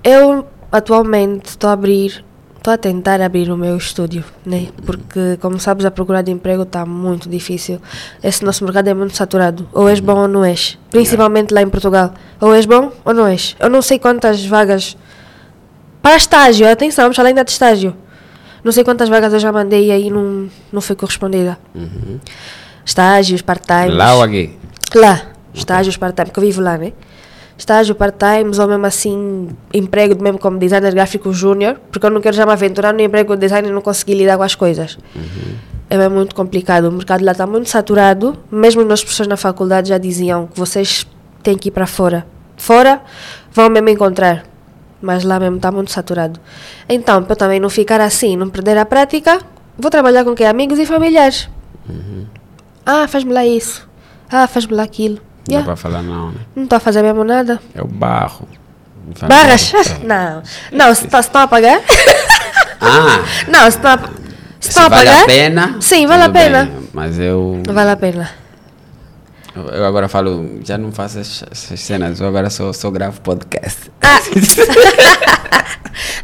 [0.04, 2.24] Eu atualmente estou a abrir,
[2.68, 4.68] estou a tentar abrir o meu estúdio, né?
[4.86, 7.80] Porque, como sabes, a procura de emprego está muito difícil.
[8.22, 9.70] Esse nosso mercado é muito saturado.
[9.72, 10.78] Ou és bom ou não és.
[10.90, 12.14] Principalmente lá em Portugal.
[12.42, 13.56] Ou és bom ou não és.
[13.58, 14.98] Eu não sei quantas vagas.
[16.02, 17.96] Para estágio, atenção, vamos falar ainda de estágio.
[18.64, 21.58] Não sei quantas vagas eu já mandei e aí não, não foi correspondida.
[22.86, 23.92] Estágios, part-time.
[23.92, 24.58] Lá ou aqui?
[24.94, 25.22] Lá,
[25.54, 26.92] estágios part-time, que eu vivo lá, né?
[27.58, 32.36] Estágio part-time, ou mesmo assim, emprego mesmo como designer gráfico júnior, porque eu não quero
[32.36, 34.98] já me aventurar no emprego de design e não conseguir lidar com as coisas.
[35.90, 36.86] É mesmo muito complicado.
[36.86, 38.38] O mercado lá está muito saturado.
[38.52, 41.08] Mesmo as pessoas na faculdade já diziam que vocês
[41.42, 42.28] têm que ir para fora.
[42.58, 43.02] Fora
[43.52, 44.44] vão mesmo encontrar.
[45.02, 46.40] Mas lá mesmo está muito saturado.
[46.90, 49.40] Então, para eu também não ficar assim, não perder a prática,
[49.78, 50.46] vou trabalhar com quem?
[50.46, 51.50] Amigos e familiares.
[52.86, 53.88] Ah, faz-me lá isso.
[54.30, 55.20] Ah, faz-me lá aquilo.
[55.48, 55.66] Não dá Yeah.
[55.66, 56.40] para falar não, né?
[56.56, 57.60] Não estou a fazer mesmo nada.
[57.74, 58.48] É o barro.
[59.16, 59.74] Faz Barras?
[60.04, 60.44] Não.
[60.72, 61.80] Não, se tá- estão a pagar?
[62.82, 64.04] Ah, Não, se estão a, se
[64.60, 65.24] se estão a vale pagar?
[65.24, 65.76] a pena.
[65.80, 66.70] Sim, vale a tudo bem, pena.
[66.94, 68.30] Mas eu, Vale a pena.
[69.56, 73.90] eu agora falo, já não faço essas, cenas, eu agora só, só gravo podcast.
[74.02, 74.20] Ah.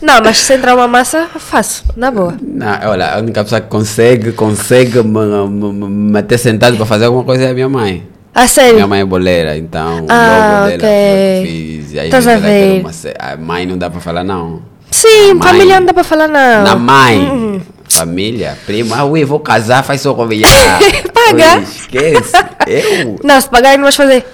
[0.01, 2.35] Não, mas se entrar uma massa, faço, na boa.
[2.41, 7.05] Não, olha, a única pessoa que consegue, consegue me, me, me meter sentado para fazer
[7.05, 8.05] alguma coisa é a minha mãe.
[8.35, 8.75] A sério?
[8.75, 10.79] Minha mãe é boleira, então Ah, o logo dela ok.
[10.79, 11.51] foi eu que
[11.83, 11.99] fiz.
[11.99, 12.79] Aí Estás a ver.
[12.81, 14.61] uma A mãe não dá para falar não.
[14.89, 15.41] Sim, Mãe.
[15.47, 16.63] família não dá para falar não.
[16.63, 17.61] Na mãe, Uhum.
[17.87, 20.49] família, prima, ah, ui, vou casar, faz só convidar.
[21.13, 21.57] Paga.
[21.57, 22.31] Ui, Esquece.
[22.67, 23.19] Eu.
[23.23, 24.25] Não, se pagar não vais fazer.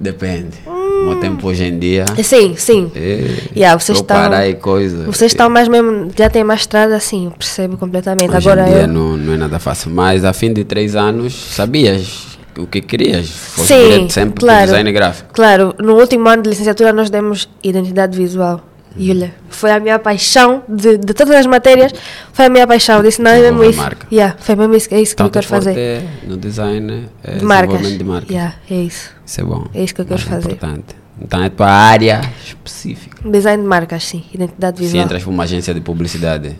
[0.00, 0.56] Depende.
[0.66, 2.04] No tempo hoje em dia.
[2.22, 2.90] Sim, sim.
[2.96, 3.24] É,
[3.56, 5.04] Yeah, vocês estão- e coisa.
[5.04, 8.34] Vocês estão mais mesmo, já têm mais estrada, sim, eu percebo completamente.
[8.34, 8.88] Hoje Agora em dia eu.
[8.88, 9.90] não, não é nada fácil.
[9.90, 13.28] Mas a fim de três anos, sabias o que querias.
[13.30, 14.58] Foste Sim, direto sempre claro.
[14.58, 15.30] para design gráfico.
[15.34, 18.60] Claro, no último ano de licenciatura nós demos identidade visual.
[18.96, 21.92] E olha, foi a minha paixão, de, de todas as matérias,
[22.32, 23.02] foi a minha paixão.
[23.02, 23.78] Disse, não, é mesmo isso.
[23.80, 24.06] marca.
[24.12, 25.76] Yeah, foi mesmo isso, é isso que Então, eu quero fazer.
[25.76, 27.98] é no design, é De marcas.
[27.98, 28.30] de marcas.
[28.30, 29.10] Yeah, é isso.
[29.26, 29.66] Isso é bom.
[29.74, 30.52] É isso que eu quero Mais fazer.
[30.54, 30.94] importante.
[31.20, 33.28] Então é a tua área específica.
[33.28, 35.04] Design de marcas, sim, identidade Se visual.
[35.04, 36.56] entras para uma agência de publicidade,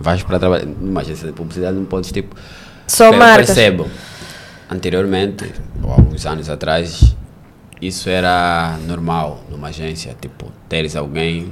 [0.00, 2.34] vais para trabalhar numa agência de publicidade, não podes tipo.
[2.86, 3.46] Só marcas.
[3.48, 3.86] percebo.
[4.70, 5.52] Anteriormente,
[5.82, 7.14] ou há uns anos atrás,
[7.80, 11.50] isso era normal numa agência, tipo, teres alguém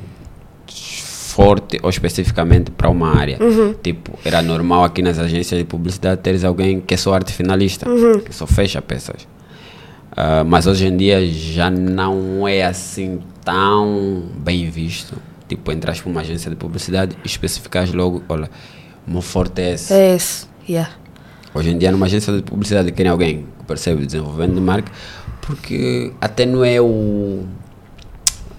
[0.67, 3.39] forte ou especificamente para uma área.
[3.41, 3.75] Uhum.
[3.83, 7.89] Tipo, era normal aqui nas agências de publicidade teres alguém que é só arte finalista,
[7.89, 8.21] Uhum.
[8.21, 9.27] que só fecha peças.
[10.17, 15.17] Ah, mas hoje em dia já não é assim tão bem visto.
[15.49, 18.49] Tipo, entras para uma agência de publicidade e especificas logo, olha,
[19.07, 19.93] o meu forte é esse.
[19.93, 20.91] É isso, yeah.
[21.55, 24.91] Hoje em dia, numa agência de publicidade, querem alguém que percebe o desenvolvimento de marca,
[25.41, 27.45] porque até não é o.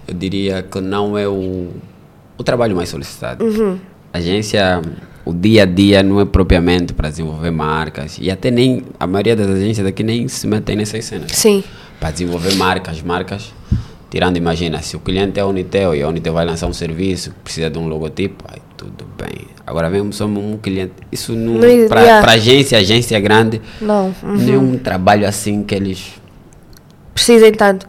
[0.08, 1.68] Eu diria que não é o,
[2.38, 3.44] o trabalho mais solicitado.
[4.14, 4.80] A agência,
[5.26, 8.82] o dia a dia não é propriamente para desenvolver marcas, e até nem.
[8.98, 11.32] A maioria das agências daqui nem se metem nessas cenas.
[11.32, 11.62] Sim,
[12.00, 13.52] Para desenvolver marcas, marcas.
[14.08, 17.34] Tirando, imagina, se o cliente é a Unitel e a Unitel vai lançar um serviço,
[17.44, 19.46] precisa de um logotipo, aí tudo bem.
[19.66, 20.92] Agora mesmo somos um cliente.
[21.10, 21.58] Isso não.
[21.88, 22.32] Para yeah.
[22.32, 24.14] agência, agência grande, não.
[24.22, 24.36] uhum.
[24.36, 26.12] não é um trabalho assim que eles.
[27.14, 27.86] Precisem tanto.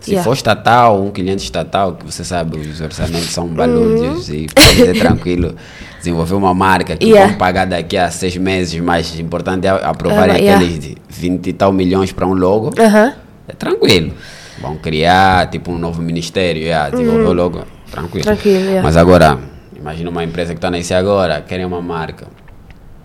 [0.00, 0.24] Se Yeah.
[0.24, 4.98] for estatal, um cliente estatal, que você sabe, os orçamentos são balúrdios e pode ser
[4.98, 5.54] tranquilo
[5.98, 7.10] desenvolver uma marca que Uhum.
[7.12, 7.28] Yeah.
[7.28, 10.54] vão pagar daqui a seis meses, mas o importante é aprovar yeah.
[10.56, 12.70] aqueles de 20 e tal milhões para um logo.
[12.80, 13.12] Aham.
[13.46, 14.12] É tranquilo.
[14.58, 18.26] Vão criar tipo um novo ministério, yeah, desenvolver logo, tranquilo.
[18.26, 18.34] Uhum.
[18.36, 18.82] Tranquilo, yeah.
[18.82, 19.38] Mas agora,
[19.80, 22.26] imagina uma empresa que está nascer agora, querem uma marca.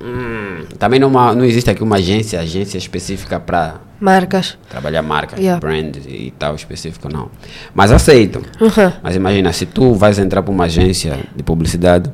[0.02, 4.58] Hum, também não, uma- não existe aqui uma agência, agência específica para Marcas.
[4.70, 5.60] trabalhar marcas, Yeah.
[5.60, 7.30] brand e tal específico, não.
[7.74, 8.42] Mas aceitam.
[8.60, 8.92] Uhum.
[9.02, 12.12] Mas imagina, se tu vais entrar para uma agência de publicidade,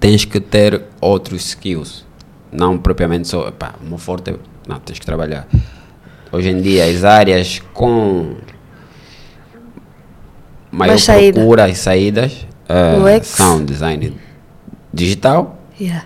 [0.00, 2.04] tens que ter outros skills.
[2.50, 4.34] Não propriamente só, pá, meu forte,
[4.66, 5.46] não, tens que trabalhar.
[6.32, 8.34] Hoje em dia, as áreas com
[10.70, 11.38] maior Mais saída.
[11.40, 13.26] procura e saídas UX.
[13.28, 14.14] são design
[14.92, 16.04] digital, Yeah.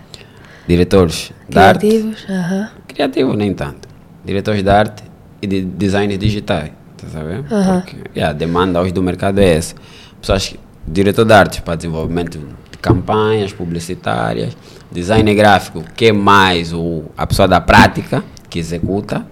[0.67, 2.25] diretores de arte, Criativos.
[2.29, 2.69] Aham.
[2.87, 3.87] criativo nem tanto,
[4.23, 5.03] diretores de arte
[5.41, 7.53] e de design digitais, tá sabendo?
[7.53, 7.81] Aham.
[7.81, 9.75] Porque yeah, a demanda hoje do mercado é essa.
[10.21, 14.55] Pessoas, que- diretor de arte para desenvolvimento de campanhas publicitárias,
[14.91, 19.25] design gráfico, que mais o, a pessoa da prática que executa,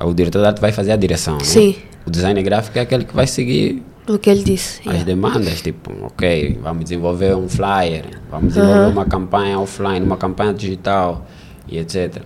[0.00, 1.44] o diretor de arte vai fazer a direção, né?
[1.44, 1.76] Sim.
[2.06, 4.80] O design gráfico é aquele que vai seguir O que ele disse.
[4.80, 5.04] as yeah.
[5.04, 11.26] demandas, tipo, ok, vamos desenvolver um flyer, vamos desenvolver uma campanha offline, uma campanha digital
[11.66, 12.22] e etc.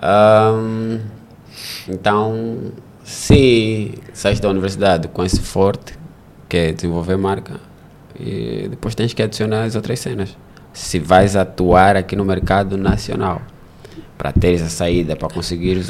[0.00, 1.00] Ahm,
[1.88, 5.98] então, se saís da universidade com esse forte,
[6.48, 7.60] que é desenvolver marca,
[8.18, 10.36] e depois tens que adicionar as outras cenas.
[10.72, 13.42] Se vais atuar aqui no mercado nacional,
[14.16, 15.84] para ter essa saída, para conseguir.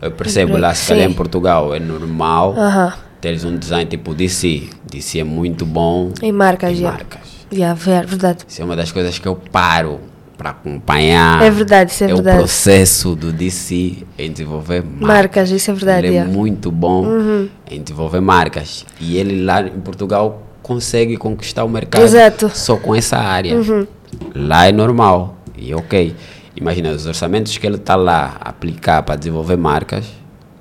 [0.00, 1.12] Eu percebo lá, se calhar em.
[1.12, 3.05] Portugal é normal Aham.
[3.20, 4.68] Teres um design tipo DC.
[4.90, 6.90] DC é muito bom Em marcas, em já.
[6.92, 7.20] marcas.
[7.52, 8.44] Yeah, ver- verdade.
[8.48, 10.00] Isso é uma das coisas que eu paro
[10.36, 11.42] para acompanhar.
[11.42, 12.38] É verdade, isso é é o verdade.
[12.38, 15.06] processo do DC em desenvolver marcas.
[15.06, 16.06] Marcas, isso é verdade.
[16.08, 16.22] Ele é.
[16.24, 16.28] Uhum.
[16.32, 17.06] muito bom
[17.70, 18.84] em desenvolver marcas.
[19.00, 22.46] E ele lá em Portugal consegue conquistar o mercado Exato.
[22.46, 22.50] Uhum.
[22.52, 23.54] só com essa área.
[24.34, 25.36] Lá é normal.
[25.56, 26.14] E ok.
[26.56, 30.04] Imagina, os orçamentos que ele está lá a aplicar para desenvolver marcas,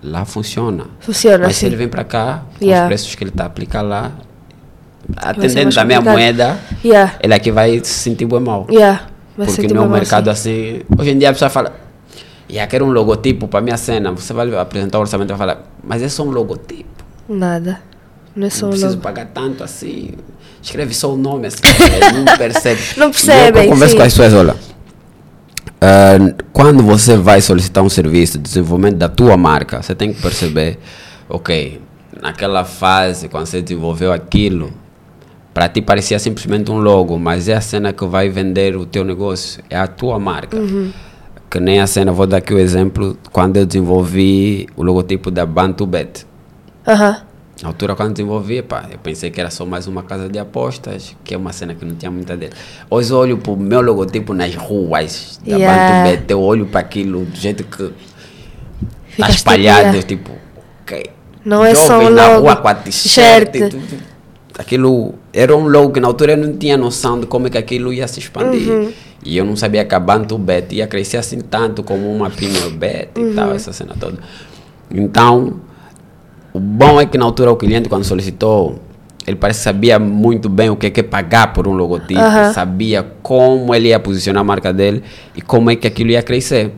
[0.06, 0.86] lá funciona.
[1.00, 1.66] Funciona, Mas se sim.
[1.68, 2.86] ele vem para cá, com Yeah.
[2.86, 4.12] os preços que ele está a aplicar lá,
[5.18, 6.18] atendendo mais também a complicado.
[6.22, 7.14] moeda, Yeah.
[7.22, 8.66] ele aqui vai se sentir bem mal.
[8.70, 9.02] Yeah.
[9.38, 10.78] Vai Porque não é um mercado assim.
[10.78, 10.82] assim.
[10.98, 11.76] Hoje em dia a pessoa fala,
[12.48, 14.12] e quero um logotipo para minha cena.
[14.12, 17.04] Você vai apresentar o orçamento e vai falar, mas é só um logotipo.
[17.28, 17.82] Nada.
[18.36, 19.02] Não é só o preciso logo.
[19.02, 20.12] pagar tanto assim.
[20.62, 21.60] Escreve só o nome assim.
[22.26, 22.82] não percebe.
[22.98, 23.98] Não E percebem, Eu converso sim.
[24.00, 24.56] com as pessoas, olha.
[25.86, 30.20] Ah, quando você vai solicitar um serviço de desenvolvimento da tua marca, você tem que
[30.20, 30.80] perceber,
[31.30, 31.80] ok,
[32.20, 34.74] naquela fase, quando você desenvolveu aquilo,
[35.54, 39.04] para ti parecia simplesmente um logo, mas é a cena que vai vender o teu
[39.04, 40.58] negócio, é a tua marca.
[40.58, 40.92] Uhum.
[41.52, 45.46] Que nem a cena, vou dar aqui o exemplo, quando eu desenvolvi o logotipo da
[45.46, 46.26] Bantubet.
[46.88, 47.22] Aham.
[47.66, 51.16] Na altura, quando desenvolvi, pá, eu pensei que era só mais uma casa de apostas,
[51.24, 52.54] que é uma cena que não tinha muita dele.
[52.92, 56.04] Hoje eu olho para o meu logotipo nas ruas da Yeah.
[56.04, 57.92] Bantubet, eu olho para aquilo do jeito que está
[59.10, 60.30] Ficaste espalhado, tipo,
[60.84, 61.08] ok.
[61.44, 63.56] Não é só um na logo, rua com a t-shirt.
[63.56, 63.70] e.
[64.60, 67.58] Aquilo era um logo que na altura eu não tinha noção de como é que
[67.58, 68.70] aquilo ia se expandir.
[68.70, 68.94] Uhum.
[69.24, 73.10] E eu não sabia que a Bantubet ia crescer assim tanto como uma Pinot Bet
[73.16, 73.34] e Uhum.
[73.34, 74.20] tal, essa cena toda.
[74.92, 75.62] Então,
[76.56, 78.80] o bom é que na altura o cliente, quando solicitou,
[79.28, 82.20] ele parece que sabia muito bem o que é, que é pagar por um logotipo,
[82.20, 82.54] Aham.
[82.54, 85.04] sabia como ele ia posicionar a marca dele
[85.36, 86.72] e como é que aquilo ia crescer.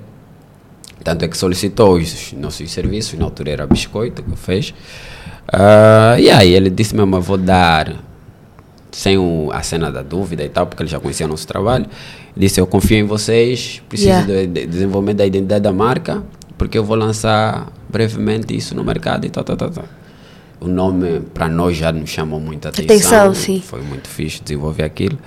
[1.03, 4.73] Tanto é que solicitou os nossos serviços, na altura era biscoito que fez.
[5.51, 7.93] Ah, e aí ele disse mesmo, eu vou dar,
[8.91, 11.85] sem o- a cena da dúvida e tal, porque ele já conhecia nosso trabalho,
[12.35, 14.25] disse, eu confio em vocês, preciso Yeah.
[14.33, 16.23] de, de desenvolvimento da identidade da marca,
[16.57, 19.85] porque eu vou lançar brevemente isso no mercado e tal, tal, tal, tal.
[20.59, 22.95] O nome para nós já nos chamou muita atenção.
[22.95, 23.61] Atenção, sim.
[23.61, 25.17] Foi muito fixe desenvolver aquilo.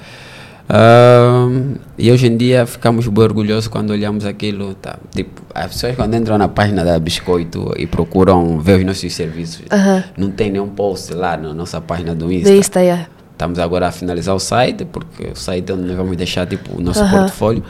[0.72, 4.74] Ahn, e hoje em dia ficamos bem orgulhosos quando olhamos aquilo.
[4.74, 4.98] Tá?
[5.12, 9.62] Tipo, as pessoas quando entram na página da Biscoito e procuram ver os nossos serviços,
[9.70, 10.04] Aham.
[10.16, 12.50] não tem nenhum post lá na nossa página do Insta.
[12.50, 13.08] De Insta, yeah.
[13.32, 16.78] Estamos agora a finalizar o site, porque o site é onde nós vamos deixar tipo,
[16.78, 17.18] o nosso Aham.
[17.18, 17.64] portfólio,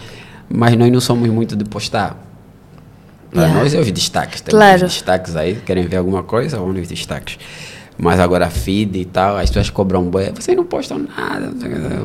[0.48, 2.16] mas nós não somos muito de postar.
[3.31, 3.61] Para Yeah.
[3.62, 4.40] nós é os destaques.
[4.40, 4.87] Temos Claro.
[4.87, 7.38] os destaques aí, querem ver alguma coisa, vão nos destaques.
[8.03, 10.33] Mas agora feed e tal, as pessoas cobram bem.
[10.35, 11.53] Vocês não postam nada,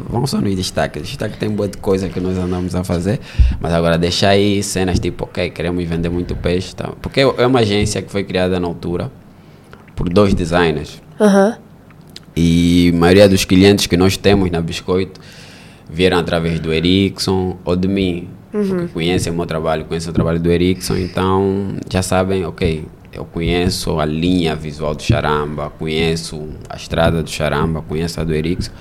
[0.10, 1.04] vão só nos destaques.
[1.08, 3.20] Destaque tem boa de coisa que nós andamos a fazer.
[3.62, 6.98] Mas agora deixar aí cenas tipo, ok, queremos vender muito peixe e tal.
[7.02, 9.10] Porque é uma agência que foi criada na altura
[9.96, 11.02] por dois designers.
[11.20, 11.58] Aham.
[12.36, 15.22] E a maioria dos clientes que nós temos na Biscoito
[15.90, 18.28] vieram através do Ericsson ou de mim.
[18.56, 23.26] Porque conhecem o meu trabalho, conhecem o trabalho do Ericsson, então já sabem, ok, eu
[23.26, 28.72] conheço a linha visual do Charamba, conheço a estrada do Charamba, conheço a do Ericsson.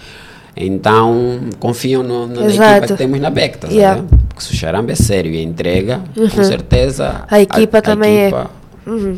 [0.56, 2.70] Então, confiam no, na Exato.
[2.70, 3.78] equipa que temos na Becta, sabe?
[3.78, 4.04] Yeah.
[4.28, 8.28] Porque se o Charamba é sério e entrega, com certeza A equipa também é.
[8.28, 8.50] equipa,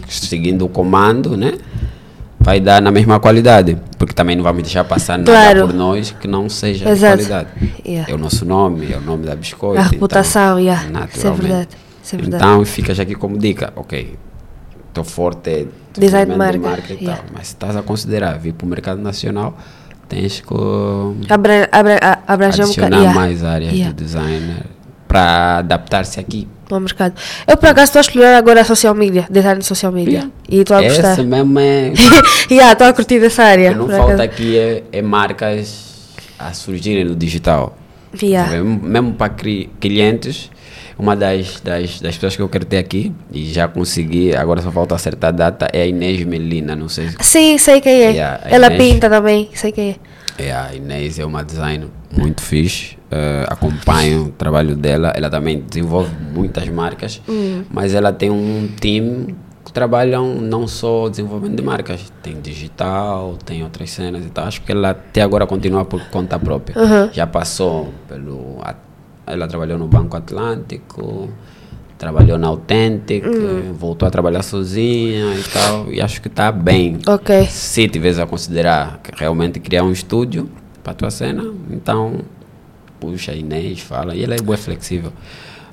[0.08, 1.52] seguindo o comando, né?
[2.46, 5.66] Vai dar na mesma qualidade, porque também não vamos deixar passar nada Claro.
[5.66, 7.18] por nós que não seja Exato.
[7.18, 7.48] de qualidade.
[7.84, 8.12] Yeah.
[8.12, 9.80] É o nosso nome, é o nome da biscoito.
[9.80, 11.08] A reputação, então, yeah.
[11.12, 11.68] Isso é verdade.
[12.04, 12.44] Isso é verdade.
[12.44, 14.16] Então fica já aqui como dica, ok.
[14.94, 15.66] Teu forte é
[15.98, 17.16] Design de desenvolvimento marca, e yeah.
[17.16, 19.58] tal, mas se estás a considerar vir para o mercado nacional,
[20.08, 20.54] tens que
[21.28, 23.12] Abra, abra, um adicionar yeah.
[23.12, 23.92] mais áreas Yeah.
[23.92, 24.66] do designer
[25.08, 26.46] para adaptar-se aqui.
[26.74, 27.14] Ao mercado.
[27.46, 30.12] Eu por acaso estou a explorar agora a social media, design de social media.
[30.12, 30.30] Yeah.
[30.48, 31.12] E estou a gostar.
[31.12, 31.92] Esse mesmo é
[32.50, 33.70] yeah, estou a curtir dessa área.
[33.70, 34.22] O que não falta acaso.
[34.22, 35.86] aqui é, é marcas
[36.38, 37.76] a surgirem no digital.
[38.22, 38.62] Yeah.
[38.62, 39.34] Mesmo para
[39.80, 40.50] clientes,
[40.98, 44.70] uma das, das, das pessoas que eu quero ter aqui, e já consegui, agora só
[44.72, 46.74] falta acertar a data, é a Inês Melina.
[46.74, 47.16] Não sei se.
[47.20, 48.10] Sim, sei quem é.
[48.10, 48.92] Yeah, Ela Inês.
[48.92, 50.46] pinta também, sei quem é.
[50.46, 52.96] É, a Inês é uma designer muito fixe.
[53.08, 55.12] eh, acompanho o trabalho dela.
[55.14, 57.62] Ela também desenvolve muitas marcas, Hum.
[57.70, 63.62] mas ela tem um time que trabalham não só desenvolvimento de marcas, tem digital, tem
[63.62, 64.46] outras cenas e tal.
[64.46, 66.76] Acho que ela até agora continua por conta própria.
[66.80, 67.10] Uhum.
[67.12, 68.56] Já passou pelo.
[69.24, 71.28] Ela trabalhou no Banco Atlântico,
[71.98, 73.72] trabalhou na Authentic, Hum.
[73.78, 75.92] voltou a trabalhar sozinha e tal.
[75.92, 76.98] E acho que está bem.
[77.06, 77.46] Ok.
[77.46, 80.48] Se tiveres a considerar realmente criar um estúdio
[80.86, 82.20] para tua cena, então
[83.00, 84.14] puxa a Inês, fala.
[84.14, 85.12] E ela é boa flexível,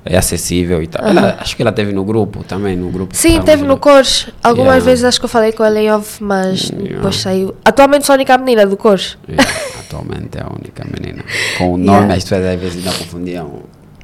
[0.04, 1.06] é acessível e tal.
[1.06, 3.14] Ela, acho que ela teve no grupo também, no grupo.
[3.14, 3.78] Sim, teve no lá.
[3.78, 4.28] Cores.
[4.42, 4.84] Algumas Yeah.
[4.84, 6.96] vezes acho que eu falei com ela em off, mas Yeah.
[6.96, 7.54] depois saiu.
[7.64, 9.16] Atualmente sou a única menina do Cores.
[9.28, 9.34] É,
[9.78, 11.22] atualmente é a única menina.
[11.58, 12.14] Com o nome, Yeah.
[12.14, 13.62] as pessoas às vezes ainda confundiam.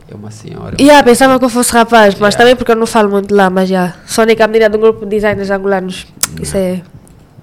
[0.09, 0.77] É uma senhora.
[0.79, 2.37] E yeah, pensava que eu fosse rapaz, mas Yeah.
[2.39, 3.95] também porque eu não falo muito lá, mas já.
[4.07, 6.07] Sou a única menina de um grupo de designers angolanos.
[6.41, 6.83] Isso é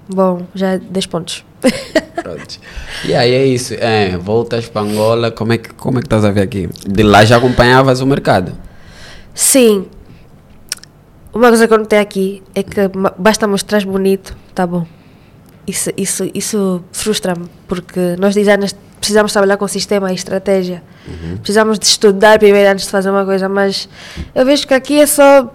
[0.08, 1.44] bom, já é 10 pontos.
[2.22, 2.58] Pronto.
[3.04, 3.74] E aí é isso.
[3.74, 6.68] É, voltas para Angola, como é, que, como é que estás a ver aqui?
[6.86, 8.52] De lá já acompanhavas o mercado?
[9.34, 9.86] Sim.
[11.32, 12.80] Uma coisa que eu notei aqui é que
[13.18, 14.86] basta mostrar bonito, tá bom.
[15.66, 20.82] Isso, isso, isso frustra-me, porque nós designers precisamos trabalhar com sistema e estratégia.
[21.40, 23.88] Precisamos de estudar primeiro antes de fazer uma coisa, mas
[24.34, 25.50] eu vejo que aqui é só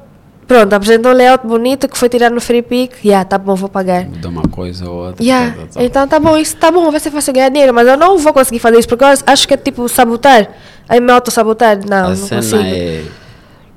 [0.48, 2.94] Pronto, apresentou um layout bonito que foi tirado no free pick.
[3.04, 4.06] Yeah, tá bom, vou pagar.
[4.06, 5.24] Mudou uma coisa ou outra.
[5.24, 5.84] Yeah, tá, tá, tá.
[5.84, 8.34] então tá bom, isso tá bom, vai ser fácil ganhar dinheiro, mas eu não vou
[8.34, 10.50] conseguir fazer isso porque eu acho que é tipo sabotar.
[10.90, 11.80] Aí me auto-sabotar.
[11.88, 12.62] Não, a não cena consigo.
[12.64, 13.04] é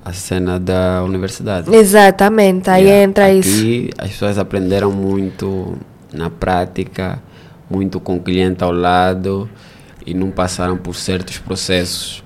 [0.05, 1.75] a cena da universidade.
[1.75, 3.59] Exatamente, aí Yeah, entra isso.
[3.59, 5.77] Aqui as pessoas aprenderam muito
[6.13, 7.21] na prática,
[7.69, 9.49] muito com o cliente ao lado
[10.07, 12.23] e não passaram por certos processos.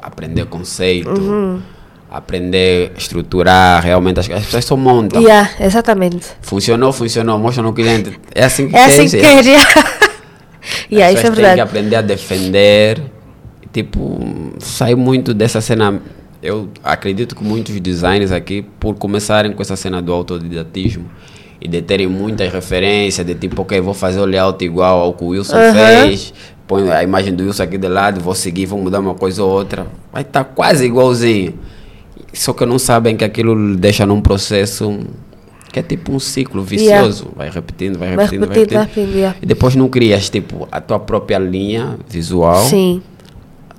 [0.00, 1.60] Aprender conceito, Uhum.
[2.10, 5.22] Aprender a estruturar realmente as, as pessoas só montam.
[5.22, 6.26] Yeah, exatamente.
[6.42, 8.18] Funcionou, funcionou, mostra no cliente.
[8.34, 9.20] É assim que É assim que é.
[9.20, 9.44] quer.
[9.44, 9.68] Yeah,
[10.90, 11.60] yeah isso é pessoas têm que verdade.
[11.60, 13.02] aprender a defender.
[13.72, 16.00] Tipo, sai muito dessa cena.
[16.42, 21.04] Eu acredito que muitos designers aqui, por começarem com essa cena do autodidatismo
[21.60, 25.22] e de terem muitas referências, de tipo, ok, vou fazer o layout igual ao que
[25.22, 26.32] o Wilson fez,
[26.66, 29.50] põe a imagem do Wilson aqui de lado, vou seguir, vou mudar uma coisa ou
[29.50, 29.86] outra.
[30.10, 31.54] Vai estar quase igualzinho.
[32.32, 35.00] Só que não sabem que aquilo deixa num processo
[35.72, 37.28] que é tipo um ciclo vicioso.
[37.34, 39.14] Vai repetindo, vai repetindo, vai repetindo, vai repetindo.
[39.16, 39.36] yeah.
[39.40, 43.02] E depois não crias tipo a tua própria linha visual, Sim.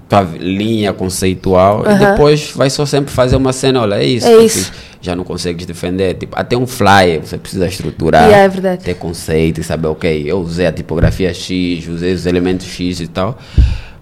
[0.07, 2.11] tua linha conceitual, e Aham.
[2.11, 4.27] depois vai só sempre fazer uma cena, olha, é isso.
[4.27, 4.71] É eu isso.
[5.01, 6.13] Já não consegues defender.
[6.13, 10.39] Tipo, até um flyer você precisa estruturar, Yeah, é ter conceito e saber, ok, eu
[10.39, 13.37] usei a tipografia X, usei os elementos X e tal.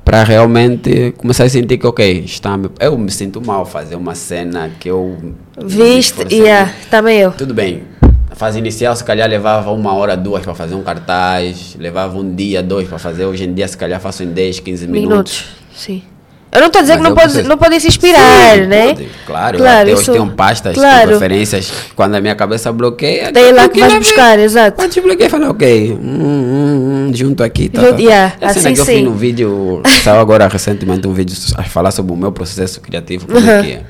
[0.10, 4.72] Para realmente começar a sentir que, ok, está eu me sinto mal fazer uma cena
[4.80, 5.36] que eu.
[5.63, 6.13] Viste?
[6.13, 6.39] esforcei.
[6.39, 7.32] Yeah, também eu.
[7.32, 7.84] Tudo bem.
[8.28, 12.34] A fase inicial, se calhar, levava uma hora, duas para fazer um cartaz, levava um
[12.36, 13.26] dia, dois para fazer.
[13.26, 15.12] Hoje em dia, se calhar, faço em 10, 15 minutos.
[15.12, 15.45] Minutos.
[15.76, 16.02] Sim.
[16.51, 18.65] Eu não estou a dizer Mas que não é pode, não podem se inspirar, Sim,
[18.65, 18.88] né?
[18.95, 19.09] pode.
[19.27, 21.12] Claro, Claro, até hoje isso- tenho pastas claro.
[21.12, 21.71] referências.
[21.95, 24.75] Quando a minha cabeça bloqueia, Tem lá que é- buscar, exato.
[24.75, 27.97] Quando te bloqueia, fala, ok, hum, hum, hum, junto aqui, tá, tá, tá.
[27.99, 31.35] yeah, É a cena assim que eu fiz no vídeo, saiu agora recentemente um vídeo
[31.55, 33.63] a falar sobre o meu processo criativo, como é Uhum.
[33.63, 33.81] que é.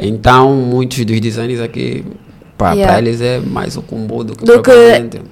[0.00, 2.04] Então, muitos dos designers aqui,
[2.58, 2.92] pá, Yeah.
[2.92, 4.70] para eles é mais o combo do que Do que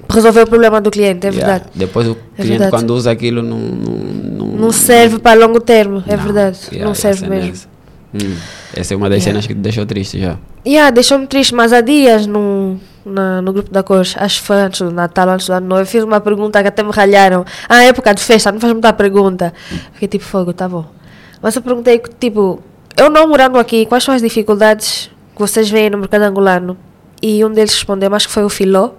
[0.09, 1.47] resolver o problema do cliente, é Yeah.
[1.53, 1.71] verdade.
[1.75, 2.71] Depois o cliente, verdade.
[2.71, 3.59] quando usa aquilo, não.
[3.59, 6.23] Não, Não serve para longo termo, é não.
[6.25, 6.59] verdade.
[6.71, 7.51] Yeah, não serve é mesmo.
[7.53, 7.69] essa.
[8.15, 8.35] Hum,
[8.75, 10.37] essa é uma das cenas que te deixou triste já.
[10.67, 14.57] Yeah, deixou-me triste, mas há dias no, na- no grupo da Cores, acho que foi
[14.57, 17.45] antes do Natal, antes do Ano Novo, eu fiz uma pergunta que até me ralharam.
[17.69, 19.53] Ah, época de festa, não faz muita pergunta.
[19.93, 20.87] Fiquei tipo, fogo, tá bom.
[21.43, 22.61] Mas eu perguntei, tipo,
[22.97, 26.77] eu não morando aqui, quais são as dificuldades que vocês veem no mercado angolano?
[27.29, 28.91] E um deles respondeu, acho que foi o Filó,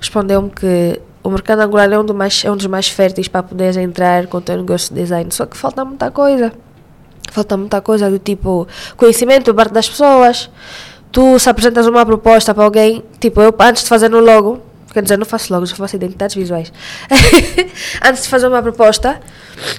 [0.00, 3.76] respondeu-me que o mercado angolano é um, mais, é um dos mais férteis para poderes
[3.76, 6.54] entrar com o teu negócio de design, só que falta muita coisa.
[7.30, 10.48] Falta muita coisa do tipo conhecimento por parte das pessoas.
[11.12, 14.62] Tu se apresentas uma proposta para alguém, tipo, eu antes de fazer no logo,
[14.94, 16.72] quer dizer, não faço logos, eu faço identidades visuais.
[18.02, 19.20] antes de fazer uma proposta,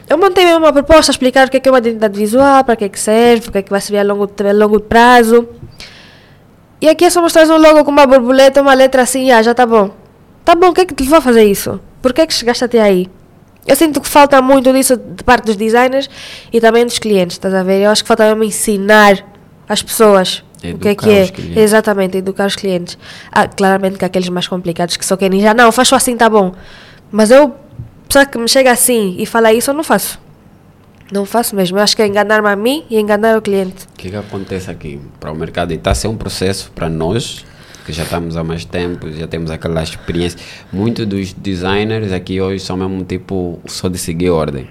[0.07, 2.85] eu montei uma proposta, explicar o que é, que é uma identidade visual, para que
[2.85, 5.49] é que serve, o que é que vai servir a longo, a longo prazo.
[6.81, 9.53] E aqui é só mostrar um logo com uma borboleta, uma letra assim, ah, já
[9.53, 9.91] tá bom.
[10.43, 11.79] Tá bom, o que é que te levou a fazer isso?
[12.01, 13.09] Por que é que chegaste até aí?
[13.65, 16.09] Eu sinto que falta muito disso de parte dos designers
[16.53, 17.81] e também dos clientes, estás a ver?
[17.81, 19.25] Eu acho que falta mesmo ensinar
[19.67, 21.27] as pessoas o que é que Educar é.
[21.27, 21.57] clientes.
[21.57, 22.97] Exatamente, educar os clientes.
[23.31, 26.53] Ah, claramente que aqueles mais complicados que só querem já, não, só assim, tá bom.
[27.11, 27.53] Mas eu,
[28.07, 30.19] pessoa que me chega assim e fala isso, eu não faço.
[31.11, 31.77] Não faço mesmo.
[31.77, 33.85] Eu acho que é enganar-me a mim e enganar o cliente.
[33.93, 35.71] O que, que acontece aqui para o mercado?
[35.71, 37.45] E está a ser um processo para nós,
[37.85, 40.39] que já estamos há mais tempo, já temos aquela experiência.
[40.71, 44.67] Muitos dos designers aqui hoje são mesmo tipo só de seguir ordem.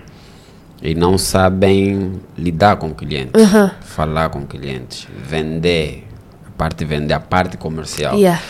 [0.82, 3.32] E não sabem lidar com o cliente,
[3.80, 6.04] falar com clientes, vender,
[6.46, 8.18] a parte de vender, a parte comercial.
[8.18, 8.42] Yeah.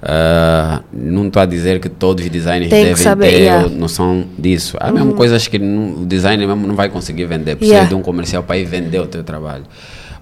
[0.00, 3.68] Ah, não estou a dizer que todos os designers Tem devem saber, ter yeah.
[3.68, 4.76] noção disso.
[4.80, 7.56] Há mesmo coisas que não- o designer mesmo não vai conseguir vender.
[7.56, 7.88] Precisa Yeah.
[7.88, 9.64] de um comercial para ir vender o teu trabalho.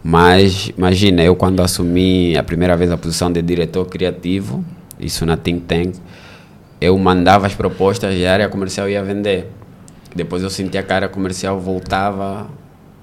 [0.02, 4.64] Mas imagina, eu quando assumi a primeira vez a posição de diretor criativo,
[4.98, 5.94] isso na Think Tank,
[6.80, 9.50] eu mandava as propostas e a área comercial ia vender.
[10.14, 12.46] Depois eu sentia que a área comercial voltava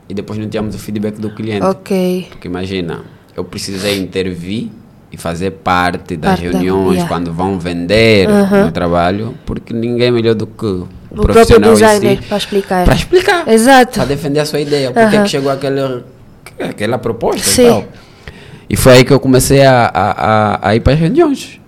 [0.09, 1.63] e depois não tínhamos o feedback do cliente.
[1.65, 2.27] Ok.
[2.31, 3.01] Porque imagina,
[3.35, 4.69] eu precisei intervir
[5.13, 7.07] e fazer parte das Parte da- reuniões yeah.
[7.07, 11.33] quando vão vender o meu trabalho, porque ninguém é melhor do que o, O próprio
[11.35, 12.85] profissional em designer si para explicar.
[12.85, 13.93] para explicar, Exato.
[13.99, 16.03] para defender a sua ideia, porque é que chegou aquele,
[16.59, 17.61] aquela proposta Sim.
[17.61, 17.83] e tal.
[18.69, 20.11] E foi aí que eu comecei a, a,
[20.65, 21.59] a, a ir para as reuniões.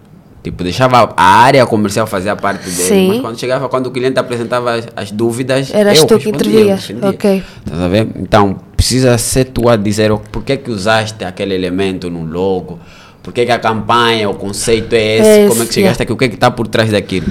[0.41, 3.08] Tipo, deixava a área comercial fazer a parte dele, Sim.
[3.10, 6.91] mas quando chegava, quando o cliente apresentava as, as dúvidas, Eras eu tu que intervias.
[7.02, 7.43] Ok.
[7.66, 8.08] Estás a ver?
[8.16, 12.80] Então, precisa ser tu a dizer por que que usaste aquele elemento no logo,
[13.26, 16.04] por que que a campanha, o conceito é esse, É como é esse, que chegaste
[16.04, 17.26] aqui, o que é que está por trás daquilo.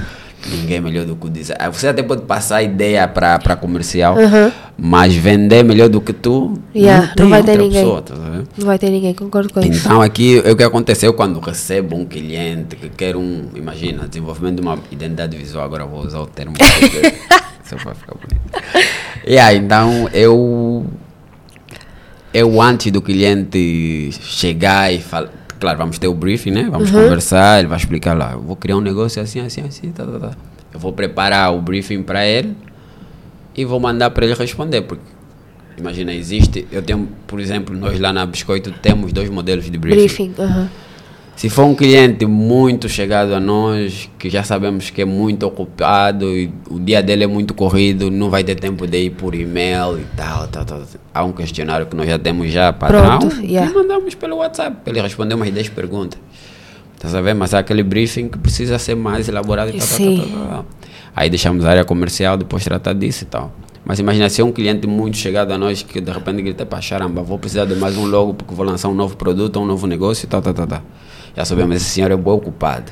[0.47, 1.57] ninguém melhor do que o design.
[1.59, 4.51] Ah, Você até pode passar a ideia para comercial, Uhum.
[4.77, 7.81] mas vender melhor do que tu, Yeah, não, não vai ter ninguém.
[7.81, 8.13] pessoa, tá?
[8.57, 9.79] Não vai ter ninguém, concordo com isso.
[9.87, 14.55] Então aqui é o que aconteceu quando recebo um cliente que quer um, imagina, desenvolvimento
[14.57, 16.53] de uma identidade visual, agora vou usar o termo
[17.67, 18.85] só para ficar bonito.
[19.27, 20.85] Yeah, então eu
[22.33, 25.29] eu antes do cliente chegar e falar,
[25.65, 26.67] claro, vamos ter o briefing, né?
[26.69, 30.05] Vamos conversar, ele vai explicar lá, eu vou criar um negócio assim, assim, assim, tá,
[30.05, 30.31] tá, tá.
[30.71, 32.55] Eu vou preparar o briefing para ele
[33.57, 35.03] e vou mandar para ele responder, porque
[35.75, 39.97] imagina, existe, eu tenho, por exemplo, nós lá na Biscoito temos dois modelos de briefing.
[39.97, 40.35] Briefing.
[40.37, 40.69] aham.
[41.35, 46.25] Se for um cliente muito chegado a nós, que já sabemos que é muito ocupado
[46.33, 49.99] e o dia dele é muito corrido, não vai ter tempo de ir por e-mail
[49.99, 50.81] e tal, tal, tal.
[51.13, 53.69] Há um questionário que nós já temos já padrão Pronto, yeah.
[53.69, 56.17] e mandamos pelo WhatsApp para ele responder umas 10 perguntas.
[56.99, 57.37] Tá sabendo?
[57.37, 60.17] Mas há aquele briefing que precisa ser mais elaborado e tal, Sim.
[60.17, 60.65] tal, tal, tal.
[61.13, 63.53] Aí deixamos a área comercial depois tratar disso e tal.
[63.85, 66.81] Mas imagina se é um cliente muito chegado a nós que de repente grita para
[66.81, 69.85] caramba, vou precisar de mais um logo porque vou lançar um novo produto, um novo
[69.85, 70.81] negócio e tal, tal, tal, tal.
[71.35, 72.91] Já sabemos, esse senhor é bem ocupado.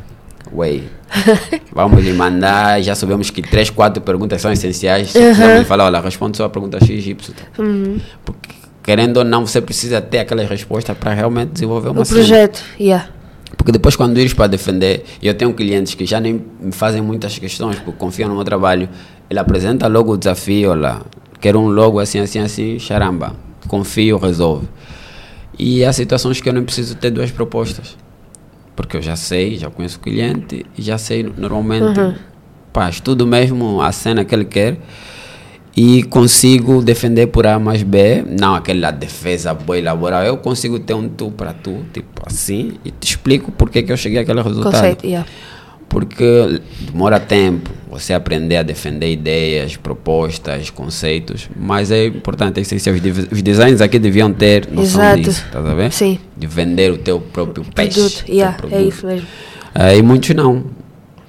[0.53, 0.81] Ué,
[1.73, 5.09] vamos lhe mandar, já sabemos que três, quatro perguntas são essenciais.
[5.11, 7.33] Se precisamos lhe falar, olha, responde só a pergunta X, Y.
[7.57, 7.99] Uhum.
[8.25, 8.49] Porque,
[8.83, 12.19] querendo ou não, você precisa ter aquelas respostas para realmente desenvolver uma O cena.
[12.19, 13.07] projeto, yeah.
[13.55, 17.37] Porque depois quando ires para defender, eu tenho clientes que já nem me fazem muitas
[17.39, 18.89] questões, porque confiam no meu trabalho,
[19.29, 21.01] ele apresenta logo o desafio, olha,
[21.39, 23.35] quero um logo assim, assim, assim, charamba,
[23.67, 24.67] confio, resolve.
[25.57, 27.95] E há situações que eu não preciso ter duas propostas,
[28.75, 31.99] porque eu já sei, já conheço o cliente, e já sei normalmente,
[32.71, 34.77] pá, estudo mesmo a cena que ele quer,
[35.75, 40.93] e consigo defender por A mais B, não aquela defesa boa elaborada, eu consigo ter
[40.93, 44.73] um tu para tu, tipo assim, e te explico porque que eu cheguei àquele resultado.
[44.73, 45.27] Conceito, yeah.
[45.93, 46.59] Porque
[46.91, 52.95] demora tempo você aprender a defender ideias, propostas, conceitos, mas é importante, é essencial.
[52.95, 55.21] Os de- Os designers aqui deviam ter noção Exato.
[55.21, 55.91] disso, tá a ver?
[55.93, 56.19] Sim.
[56.35, 57.99] De vender o teu próprio peixe.
[57.99, 58.81] Produto, yeah, é produto.
[58.89, 59.27] isso mesmo.
[59.75, 60.65] Ah, e muitos não.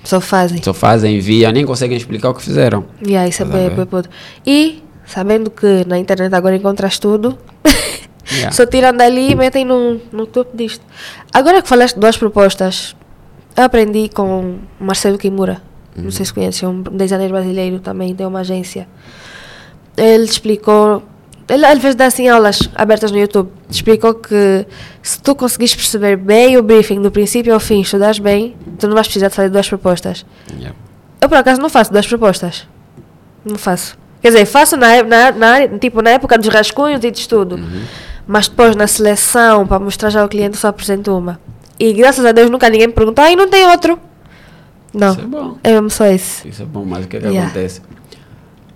[0.02, 0.62] Só fazem.
[0.62, 2.84] Só fazem, enviam, nem conseguem explicar o que fizeram.
[3.06, 4.02] Yeah, isso é Estás a bem, bem.
[4.46, 7.38] E, sabendo que na internet agora encontras tudo,
[8.32, 8.52] Yeah.
[8.56, 10.82] só tiram dali e metem no, no topo disto.
[11.30, 12.96] Agora que falaste de duas propostas,
[13.56, 15.62] aprendi com Marcelo Kimura.
[15.96, 18.88] Não sei se conhece, é um designer brasileiro também, tem uma agência.
[19.96, 21.02] Ele explicou.
[21.48, 23.50] Ele às vezes dá assim aulas abertas no YouTube.
[23.70, 24.66] Explicou que
[25.02, 28.94] se tu conseguires perceber bem o briefing do princípio ao fim, estudares bem, tu não
[28.94, 30.24] vais precisar de fazer duas propostas.
[30.50, 30.74] Yeah.
[31.20, 32.66] Eu por acaso não faço duas propostas.
[33.44, 33.96] Não faço.
[34.22, 37.60] Quer dizer, faço na, na, na, tipo, na época dos rascunhos e de estudo.
[38.26, 41.38] Mas depois na seleção, para mostrar já ao cliente, só apresento uma.
[41.78, 43.98] E graças a Deus nunca ninguém me perguntou, ai, não tem outro.
[44.92, 45.10] Não.
[45.12, 45.58] Isso é bom.
[45.64, 46.48] É mesmo só esse.
[46.48, 47.46] Isso é bom, mas o que, é que Yeah.
[47.50, 47.80] acontece?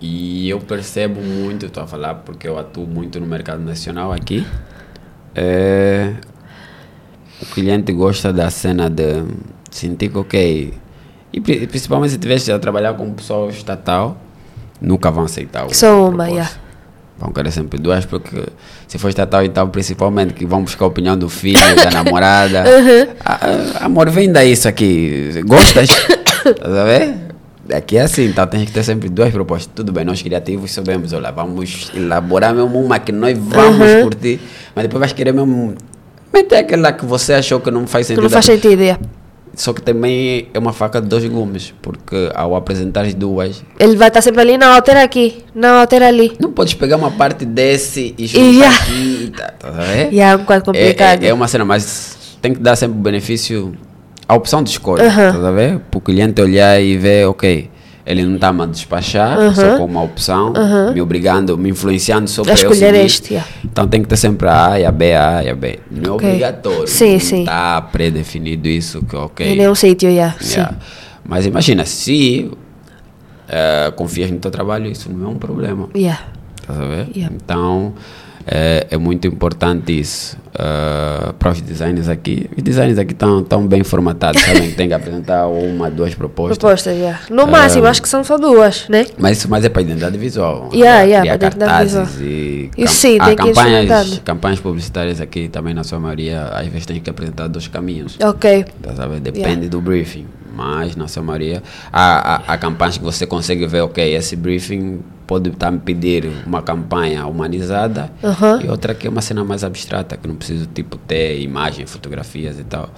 [0.00, 4.46] E eu percebo muito, estou a falar porque eu atuo muito no mercado nacional aqui.
[5.34, 6.14] É,
[7.40, 9.24] o cliente gosta da cena de
[9.70, 10.74] sentir que, ok.
[11.32, 14.16] E pri- principalmente se tivesse a trabalhar com pessoa estatal,
[14.80, 16.50] nunca vão aceitar o Só uma, yeah.
[17.18, 18.44] Vão querer sempre duas, porque
[18.86, 22.62] se for estatal e tal, principalmente que vão buscar a opinião do filho, da namorada.
[23.24, 23.40] Ah,
[23.80, 25.42] ah, amor, vem daí isso aqui.
[25.44, 25.88] Gostas?
[26.62, 27.14] A ver?
[27.74, 29.70] Aqui é assim, então tem que ter sempre duas propostas.
[29.74, 34.40] Tudo bem, nós criativos sabemos, olha, vamos elaborar mesmo uma que nós vamos curtir,
[34.74, 35.74] mas depois vais querer mesmo
[36.32, 38.22] meter aquela que você achou que não faz Que sentido.
[38.22, 38.98] não faz sentido, yeah.
[39.58, 43.96] Só que também é uma faca de dois gumes, porque ao apresentar as duas, Ele
[43.96, 46.32] vai estar sempre ali, não, altera aqui, não, altera ali.
[46.38, 48.76] não podes pegar uma parte desse e juntar Yeah.
[48.76, 50.12] aqui e tá, tá, a ver?
[50.12, 51.22] E é um bocado complicado.
[51.24, 53.74] É, é, é uma cena, mas tem que dar sempre o benefício,
[54.28, 55.32] a opção de escolha, Aham.
[55.42, 55.80] tá a ver?
[55.90, 57.68] Para o cliente olhar e ver, ok,
[58.08, 60.54] ele não está a despachar só com uma opção,
[60.94, 63.48] me obrigando, me influenciando só A eu escolher este, yeah.
[63.62, 65.78] Então tem que ter sempre a A e a B, a A e a B.
[65.90, 66.28] Não é Ok.
[66.28, 67.40] obrigatório, Sim, não sim.
[67.40, 69.46] está pré-definido isso, que ok.
[69.46, 70.34] Ele é um sítio, yeah.
[70.42, 70.74] Yeah.
[71.22, 72.50] Mas imagina, se
[73.46, 75.88] eh, confias no teu trabalho, isso não é um problema.
[75.94, 76.20] Yeah.
[76.66, 77.08] A ver?
[77.14, 77.34] Yeah.
[77.34, 77.92] Então,
[78.50, 82.48] é, é muito importante isso ah, para os designers aqui.
[82.56, 86.58] Os designers aqui estão tão bem formatados, sabem que tem que apresentar uma, duas propostas.
[86.58, 87.20] Proposta, yeah.
[87.30, 89.06] No máximo, acho que são só duas, né?
[89.18, 90.70] Mas isso mais é para identidade visual.
[90.72, 96.00] Yeah, yeah, criar cartazes e Isso sim, ir campanhas, campanhas publicitárias aqui também, na sua
[96.00, 98.18] maioria, às vezes tem que apresentar dois caminhos.
[98.20, 98.64] Ok.
[98.82, 99.20] Tá, sabe?
[99.20, 100.26] Depende do briefing.
[100.58, 104.98] Mas, na sua maioria, há, há, há campanhas que você consegue ver, ok, esse briefing
[105.24, 108.60] pode estar me pedir uma campanha humanizada Aham.
[108.64, 112.58] e outra que é uma cena mais abstrata, que não preciso tipo ter imagem, fotografias
[112.58, 112.90] e tal.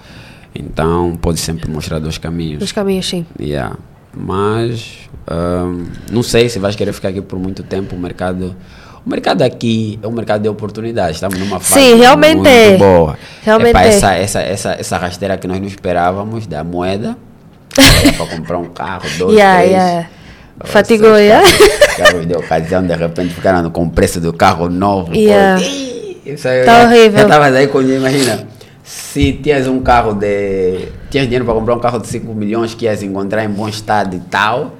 [0.55, 2.63] Então, pode sempre mostrar dois caminhos.
[2.63, 3.27] Os caminhos, sim.
[3.39, 3.77] Yeah.
[4.11, 7.95] mas ahm, não sei se vais querer ficar aqui por muito tempo.
[7.95, 8.55] O mercado,
[9.05, 11.17] o mercado aqui é um mercado de oportunidades.
[11.17, 12.75] Estamos numa fase Sim, realmente muito é.
[12.75, 13.19] boa.
[13.43, 13.87] Realmente é.
[13.87, 17.15] Essa, essa, essa, essa rasteira que nós não esperávamos da moeda
[17.75, 19.71] para comprar um carro, dois, Yeah, três.
[19.71, 20.09] yeah.
[20.59, 21.47] ah, Fatigou, yeah.
[21.97, 25.13] carros, de ocasião, de repente ficaram com o preço do carro novo.
[25.15, 25.61] Yeah.
[26.25, 27.23] Isso aí, Tá horrível.
[27.23, 28.47] Estavas aí com imagina.
[28.83, 30.87] Se tinhas um carro de.
[31.09, 34.15] Tinhas dinheiro para comprar um carro de 5 milhões que ias encontrar em bom estado
[34.15, 34.73] e tal.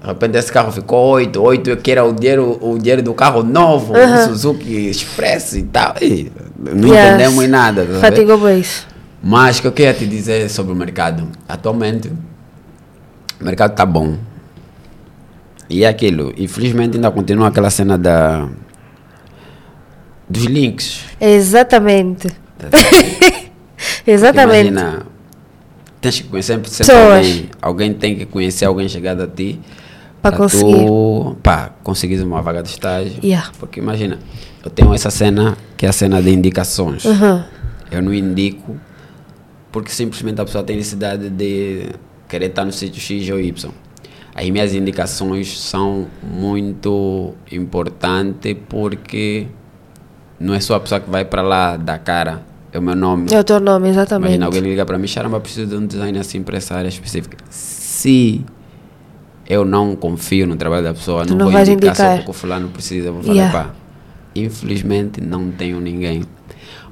[0.00, 3.42] De repente esse carro ficou 8, 8 que era o dinheiro, o dinheiro do carro
[3.42, 5.94] novo, o Suzuki Express e tal.
[6.00, 7.06] E não Yes.
[7.08, 7.84] entendemos nada.
[7.84, 7.98] tá?
[8.00, 8.86] Fatigou bem isso.
[9.22, 11.28] Mas o que eu queria te dizer sobre o mercado?
[11.48, 12.08] Atualmente,
[13.40, 14.16] o mercado está bom.
[15.68, 16.32] E é aquilo.
[16.36, 18.48] Infelizmente ainda continua aquela cena da
[20.28, 21.04] dos links.
[21.20, 22.28] Exatamente.
[24.06, 24.68] Exatamente.
[24.68, 25.06] Imagina,
[26.00, 27.50] tens que conhecer sempre, sempre alguém.
[27.60, 29.60] Alguém tem que conhecer alguém chegado a ti.
[30.22, 30.86] Pra conseguir.
[30.86, 33.20] Tu, pá, conseguires uma vaga de estágio.
[33.22, 33.50] Yeah.
[33.58, 34.18] Porque imagina,
[34.64, 37.04] eu tenho essa cena que é a cena de indicações.
[37.04, 37.42] Uhum.
[37.90, 38.76] Eu não indico
[39.72, 41.90] porque simplesmente a pessoa tem necessidade de
[42.28, 43.70] querer estar no sítio X ou Y.
[44.34, 49.48] As minhas indicações são muito importantes porque
[50.38, 52.42] não é só a pessoa que vai para lá dar cara,
[52.72, 53.26] é o meu nome.
[53.32, 54.28] É o teu nome, exatamente.
[54.28, 57.36] Imagina alguém liga para mim, Charamba, preciso de um design assim para essa área específica.
[57.50, 58.44] Se
[59.48, 62.16] eu não confio no trabalho da pessoa, Tu não, não vou vais indicar, só indicar.
[62.18, 63.10] porque o fulano precisa.
[63.10, 63.58] Vou falar, Yeah.
[63.64, 63.70] pá,
[64.36, 66.22] infelizmente não tenho ninguém.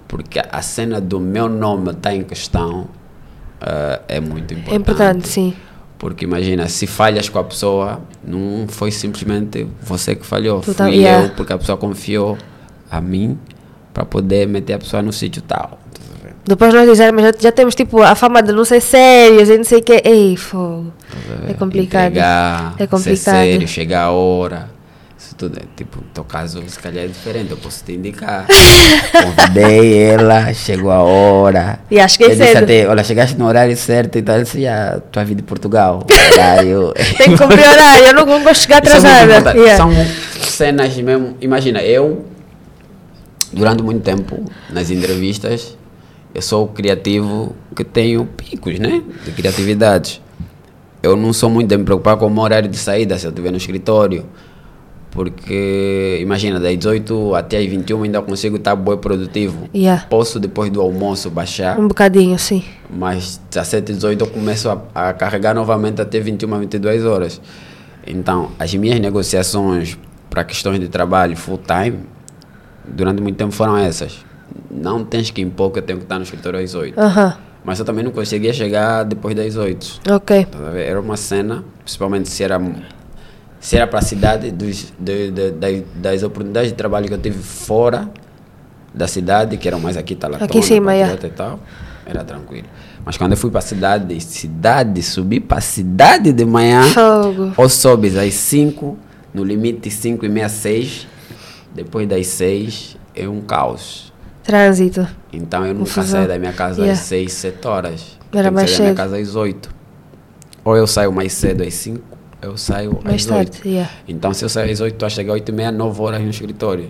[0.08, 2.88] Porque a cena do meu nome está em questão
[3.60, 4.72] ah, é muito importante.
[4.72, 5.54] É importante, sim.
[5.98, 10.60] Porque imagina, se falhas com a pessoa, não foi simplesmente você que falhou.
[10.60, 11.32] Tu Fui tá- eu, yeah.
[11.34, 12.36] porque a pessoa confiou
[12.90, 13.38] a mim
[13.94, 15.70] para poder meter a pessoa no sítio tal.
[15.70, 16.30] Tá?
[16.44, 19.64] Depois nós dizemos, já, já temos tipo a fama de não ser sérios e não
[19.64, 20.02] sei o que.
[20.04, 20.92] Ei, fogo.
[21.48, 22.10] É complicado.
[22.10, 23.16] Entregar, É complicado.
[23.16, 24.75] Ser sério, chegar a hora.
[25.36, 28.46] Tudo é tipo, no teu caso, se calhar é diferente, eu posso te indicar.
[29.22, 31.78] Convidei ela, chegou a hora.
[31.90, 32.64] E acho que é Eu disse cedo.
[32.64, 34.36] até, olha, chegaste no horário certo e tal.
[34.36, 36.06] Eu disse, já, tua vida em Portugal.
[36.32, 36.92] Horário.
[37.18, 39.32] Tem que cumprir horário, eu não vou chegar Isso é muito atrasada.
[39.32, 39.58] importante.
[39.58, 39.76] Yeah.
[39.76, 41.36] São cenas mesmo.
[41.40, 42.24] Imagina, eu,
[43.52, 45.76] durante muito tempo, nas entrevistas,
[46.34, 49.02] eu sou o criativo que tenho picos, né?
[49.24, 50.22] De criatividade.
[51.02, 53.30] Eu não sou muito de me preocupar com o meu horário de saída, se eu
[53.30, 54.24] estiver no escritório.
[55.10, 59.68] Porque, imagina, das 18 até as 21 ainda consigo estar bem produtivo.
[59.74, 60.04] Yeah.
[60.10, 61.78] Posso, depois do almoço, baixar.
[61.80, 62.62] Um bocadinho, sim.
[62.90, 67.40] Mas 17, 18 eu começo a, a carregar novamente até 21, 22 horas.
[68.06, 69.96] Então, as minhas negociações
[70.28, 72.00] para questões de trabalho full time,
[72.86, 74.24] durante muito tempo foram essas.
[74.70, 76.98] Não tens que impor que eu tenho que estar no escritório às 8.
[77.00, 77.36] Aham.
[77.64, 80.02] Mas eu também não conseguia chegar depois das 8.
[80.10, 80.46] Ok.
[80.76, 82.60] Era uma cena, principalmente se era,
[83.66, 87.18] se era para a cidade, dos, de, de- das- das oportunidades de trabalho que eu
[87.18, 88.08] tive fora
[88.94, 91.00] da cidade, que eram mais aqui, Talatona, Aqui em cima, é.
[91.00, 91.60] Patriota e tal,
[92.06, 92.68] era tranquilo.
[93.04, 97.52] Mas quando eu fui para a cidade, cidade, subi para a cidade de manhã, Fogo.
[97.56, 98.96] ou sobes às 5,
[99.34, 101.08] no limite 5 e meia, 6,
[101.74, 104.12] depois das 6 é um caos.
[104.44, 105.04] Trânsito.
[105.32, 106.04] Então eu nunca Confusão.
[106.20, 106.92] saio da minha casa Yeah.
[107.00, 108.16] às 6, 7 horas.
[108.32, 108.96] Era mais sair da minha cedo.
[108.96, 109.70] casa às 8.
[110.64, 112.15] Ou eu saio mais cedo às 5,
[112.46, 113.68] eu saio Mais às tarde, 8.
[113.68, 113.90] yeah.
[114.08, 116.20] Então se eu saio às 8, estou a chegar às 8 e meia, 9 horas
[116.22, 116.88] no escritório.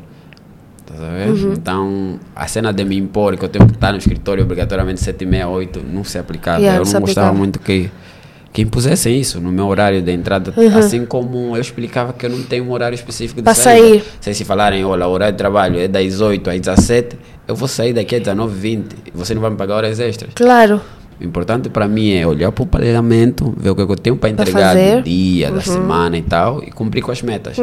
[0.86, 1.28] Tá a ver?
[1.30, 1.52] Uhum.
[1.52, 5.22] Então a cena de me impor que eu tenho que estar no escritório obrigatoriamente 7
[5.22, 6.58] e meia, 8, não se aplicava.
[6.60, 7.32] Yeah, eu não gostava aplicava.
[7.32, 7.90] muito que,
[8.52, 10.52] que impusessem isso no meu horário de entrada.
[10.56, 10.78] Uhum.
[10.78, 13.88] Assim como eu explicava que eu não tenho um horário específico de Pra saída.
[13.88, 14.04] sair.
[14.20, 17.16] Se se falarem, olha, o horário de trabalho é das 8 às 17,
[17.48, 20.30] eu vou sair daqui às 19h20 e você não vai me pagar horas extras.
[20.34, 20.80] Claro.
[21.18, 24.28] O importante para mim é olhar para o planejamento, ver o que eu tenho para
[24.28, 27.56] entregar do dia, da semana e tal, e cumprir com as metas.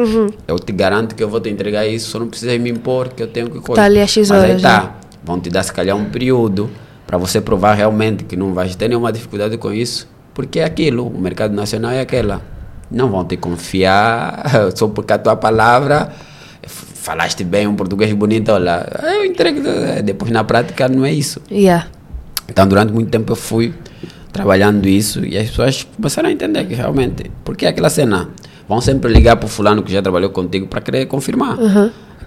[0.46, 3.22] Eu te garanto que eu vou te entregar isso, só não precisas me impor que
[3.22, 3.74] eu tenho que coisa.
[3.80, 4.90] Tá ali às X Mas aí horas, tá, né?
[5.22, 6.68] vão te dar se calhar um período
[7.06, 11.06] para você provar realmente que não vais ter nenhuma dificuldade com isso, porque é aquilo,
[11.06, 12.42] o mercado nacional é aquela.
[12.90, 14.42] Não vão te confiar
[14.74, 16.12] só porque a tua palavra
[16.66, 19.60] falaste bem um português bonito, olha, eu entrego,
[20.02, 21.40] depois na prática não é isso.
[21.50, 21.86] Yeah.
[22.48, 23.72] Então, durante muito tempo eu fui
[24.32, 28.28] trabalhando isso e as pessoas começaram a entender que realmente, porque aquela cena,
[28.68, 31.56] vão sempre ligar para o fulano que já trabalhou contigo para querer confirmar.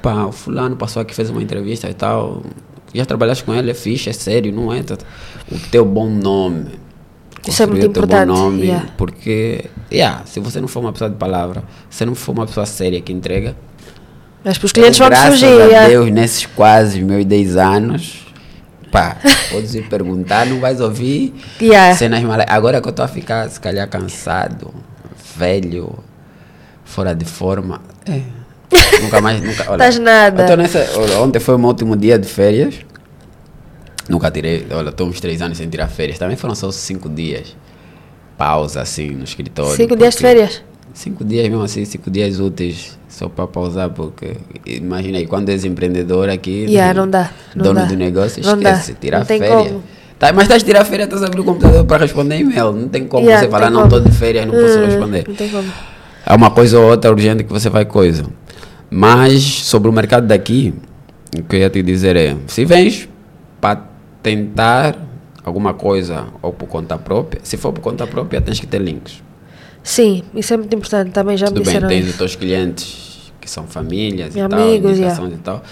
[0.02, 2.44] Pá, o fulano passou aqui, fez uma entrevista e tal,
[2.94, 4.82] já trabalhaste com ele, é fixe, é sério, não é?
[4.84, 4.98] Tá-
[5.52, 6.66] O teu bom nome.
[7.48, 8.88] Isso é muito construir o teu importante, Bom nome, yeah.
[8.98, 12.66] Porque, yeah, se você não for uma pessoa de palavra, se não for uma pessoa
[12.66, 13.56] séria que entrega,
[14.44, 15.62] Mas para os clientes eu, vão graças surgir.
[15.62, 15.88] a yeah.
[15.88, 18.27] Deus, nesses quase meus 10 anos,
[18.92, 19.18] Pá,
[19.52, 21.96] podes ir perguntar, não vais ouvir Yeah.
[21.96, 22.46] cenas malas.
[22.50, 24.74] Agora que eu estou a ficar, se calhar, cansado,
[25.36, 26.00] velho,
[26.86, 27.82] fora de forma.
[28.06, 28.22] É.
[29.02, 29.66] nunca mais, nunca.
[29.70, 30.50] Olha, Tás nada.
[30.50, 32.76] eu nessa, olha, ontem foi o meu último dia de férias.
[34.10, 36.18] Nunca tirei, olha, estou uns três anos sem tirar férias.
[36.18, 37.56] Também foram só cinco dias.
[38.38, 39.76] Pausa, assim, no escritório.
[39.76, 40.64] Cinco dias de férias?
[40.98, 44.36] Cinco dias mesmo assim, cinco dias úteis, só para pausar, porque
[44.66, 47.86] imagina aí, quando és empreendedor aqui, Yeah, não dá, não dono dá.
[47.86, 49.50] do negócio, Não esquece, dá, tirar não férias.
[49.68, 49.84] como.
[50.18, 52.88] Tá, mas estás a tirar férias, estás a abrir o computador para responder e-mail, não
[52.88, 53.96] tem como Yeah, você não falar, tem não como.
[53.98, 55.26] estou de férias, não posso Hum, responder.
[55.28, 55.72] Não tem como.
[56.26, 58.24] É uma coisa ou outra urgente que você vai coisa.
[58.90, 60.74] Mas sobre o mercado daqui,
[61.38, 63.08] o que eu ia te dizer é, se vens
[63.62, 63.84] para
[64.24, 64.96] tentar
[65.46, 69.22] alguma coisa ou por conta própria, se for por conta própria, tens que ter links.
[69.88, 71.12] Sim, isso é muito importante.
[71.12, 74.48] Também já me Tudo bem, disseram tens os teus clientes que são famílias E e
[74.48, 75.64] tal, amigos, indicações e tal.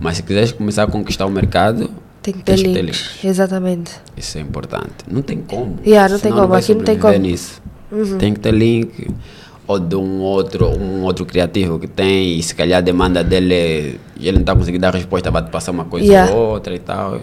[0.00, 1.88] Mas se quiseres começar a conquistar o mercado,
[2.20, 3.24] Tem que ter tens que ter links.
[3.24, 3.92] Exatamente.
[4.16, 5.04] Isso é importante.
[5.08, 5.78] Não tem como.
[5.86, 7.16] Yeah, não tem como, vai aqui não tem como.
[7.16, 7.62] Nisso.
[8.18, 9.08] Tem que ter link.
[9.68, 14.00] Ou de um outro, um outro criativo que tem e se calhar a demanda dele
[14.18, 16.34] e ele não está conseguindo dar resposta, vai te passar uma coisa Yeah.
[16.34, 17.20] ou outra e tal.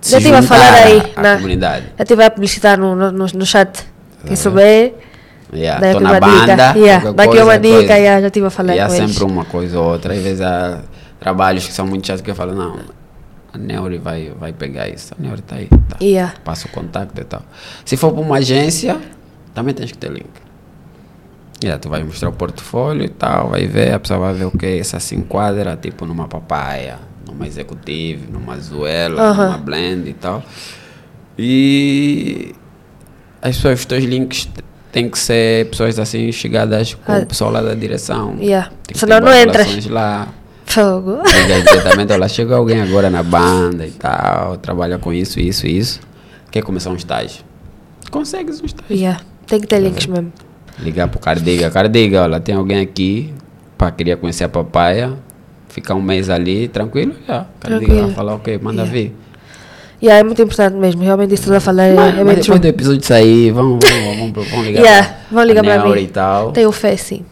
[0.00, 1.86] Se Já estive a falar aí na, comunidade.
[1.98, 3.84] Já estive a publicitar no, no, no, no chat.
[4.24, 4.94] Quem souber,
[5.52, 6.72] Yeah, Dá Tô na banda.
[6.78, 7.94] Yeah, qualquer dá aqui coisa, uma dica, coisa.
[7.96, 9.10] yeah, já estive a falar E há com eles.
[9.10, 10.14] sempre uma coisa ou outra.
[10.14, 10.80] Às vezes há
[11.18, 12.78] trabalhos que são muito chatos que eu falo, não,
[13.52, 15.12] a Neuri vai, vai pegar isso.
[15.18, 15.66] A Neuri está aí.
[15.88, 15.96] Tá.
[16.00, 16.34] Yeah.
[16.44, 17.42] Passa o contato e tal.
[17.84, 18.96] Se for para uma agência,
[19.52, 20.30] também tens que ter link.
[21.62, 24.50] Yeah, tu vai mostrar o portfólio e tal, vai ver, a pessoa vai ver o
[24.50, 26.96] que essa se enquadra, tipo numa papaya,
[27.26, 29.46] numa executive, numa zuela, Aham.
[29.46, 30.42] numa blend e tal.
[31.38, 32.54] E
[33.42, 34.48] as pessoas, os teus links
[34.90, 37.18] t- têm que ser pessoas assim chegadas com Ah.
[37.18, 38.36] o pessoal lá da direção.
[38.40, 38.70] Yeah.
[38.86, 39.86] Tem Senão não entras.
[39.86, 40.28] lá.
[40.66, 41.18] Fogo.
[41.24, 46.00] Diretamente, olha, chegou alguém agora na banda e tal, trabalha com isso, isso, isso.
[46.50, 47.42] Quer começar um estágio?
[48.10, 48.94] Consegues um estágio.
[48.96, 49.20] Yeah.
[49.46, 50.32] Tem que ter links mesmo.
[50.78, 53.34] Ligar pro Cardiga, Cardiga, olha, tem alguém aqui,
[53.76, 55.12] pá, queria conhecer a papaya,
[55.68, 57.46] ficar um mês ali, tranquilo, já.
[57.60, 58.14] Cardiga Tranquilo.
[58.14, 58.92] falar, ok, manda Yeah.
[58.92, 59.16] vir.
[60.02, 61.02] Yeah, é muito importante mesmo.
[61.02, 62.58] Realmente isso que falar é, Mas, é mas depois true.
[62.58, 66.02] do episódio sair, vamos, vamos, vamos, vamos ligar Yeah, pra- vão ligar pra para mim.
[66.02, 66.52] e tal.
[66.52, 67.24] Tenho fé, sim.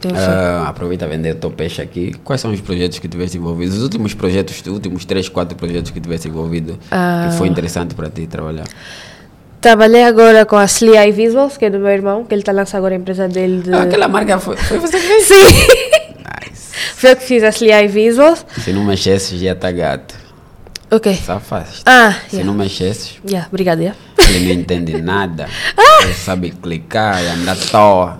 [0.00, 0.20] Tenho fé.
[0.26, 2.12] Ah, aproveita a vender o teu peixe aqui.
[2.24, 3.72] Quais são os projetos que tiveste envolvido?
[3.74, 7.28] Os últimos projetos, os últimos 3, 4 projetos que tiveste envolvido Ah.
[7.30, 8.64] que foi interessante para ti trabalhar?
[9.60, 12.52] Trabalhei agora com a Sly Eye Visuals, que é do meu irmão, que ele está
[12.52, 13.72] lançando agora a empresa dele de...
[13.72, 15.24] Ah, aquela marca foi, foi você que fez?
[15.26, 15.34] Sim!
[15.36, 16.72] Nice.
[16.96, 18.44] Foi eu que fiz a Sly Eye Visuals.
[18.62, 20.14] Se não mexesses, já tá gato.
[20.90, 21.14] Ok.
[21.16, 21.82] Safaste.
[21.84, 22.46] Ah, Se yeah.
[22.46, 23.82] não mexesses, Yeah, obrigada.
[23.82, 23.98] Yeah.
[24.28, 25.46] ele não entende nada.
[26.02, 28.18] Ele sabe clicar e andar toa.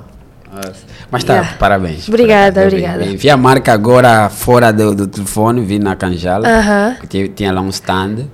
[1.10, 1.56] Mas tá, Yeah.
[1.58, 2.08] parabéns.
[2.08, 2.72] Obrigada, Parabéns.
[2.84, 3.16] obrigada.
[3.18, 6.48] Vi a marca agora fora do, do telefone, vi na Canjala.
[6.48, 6.96] Aham.
[7.00, 8.26] que tinha, tinha lá um stand.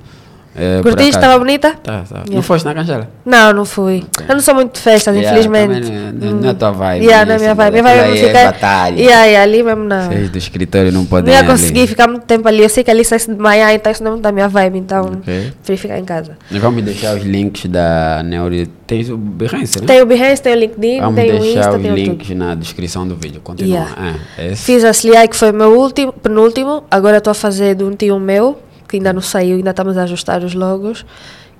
[0.54, 1.16] Por Curtiste?
[1.16, 1.70] Estava bonita?
[1.82, 2.16] Tá, tá.
[2.18, 2.42] Não Yeah.
[2.42, 3.08] foste na Canjala?
[3.24, 4.04] Não, não fui.
[4.28, 5.90] Eu não sou muito de festas, Yeah, infelizmente.
[5.90, 7.72] não- não é a tua vibe, Yeah, né, não é minha vibe.
[7.72, 8.44] Minha vibe é aí é ficar...
[8.52, 9.00] batalha.
[9.00, 10.08] Yeah, yeah, ali mesmo não.
[10.08, 11.48] Vocês do escritório não Não podem ia ali.
[11.48, 12.62] conseguir ficar muito tempo ali.
[12.62, 14.78] Eu sei que ali sai de manhã, então isso não é muito da minha vibe.
[14.78, 15.52] Então, Ok.
[15.64, 16.36] prefiro ficar em casa.
[16.50, 18.66] Nós vamos deixar os links da Neuri.
[18.86, 19.86] Tem o Behance, né?
[19.86, 22.04] Tem o Behance, tem o LinkedIn, Vamos tem o deixar Insta, os tem o tudo.
[22.10, 23.40] links na descrição do vídeo.
[23.42, 23.74] Continua.
[23.96, 24.16] Yeah.
[24.36, 24.64] É, esse.
[24.64, 26.84] Fiz a Sliai, que foi o meu último, penúltimo.
[26.90, 28.58] Agora estou a fazer de um tio meu,
[28.92, 31.06] que ainda não saiu, ainda estamos a ajustar os logos,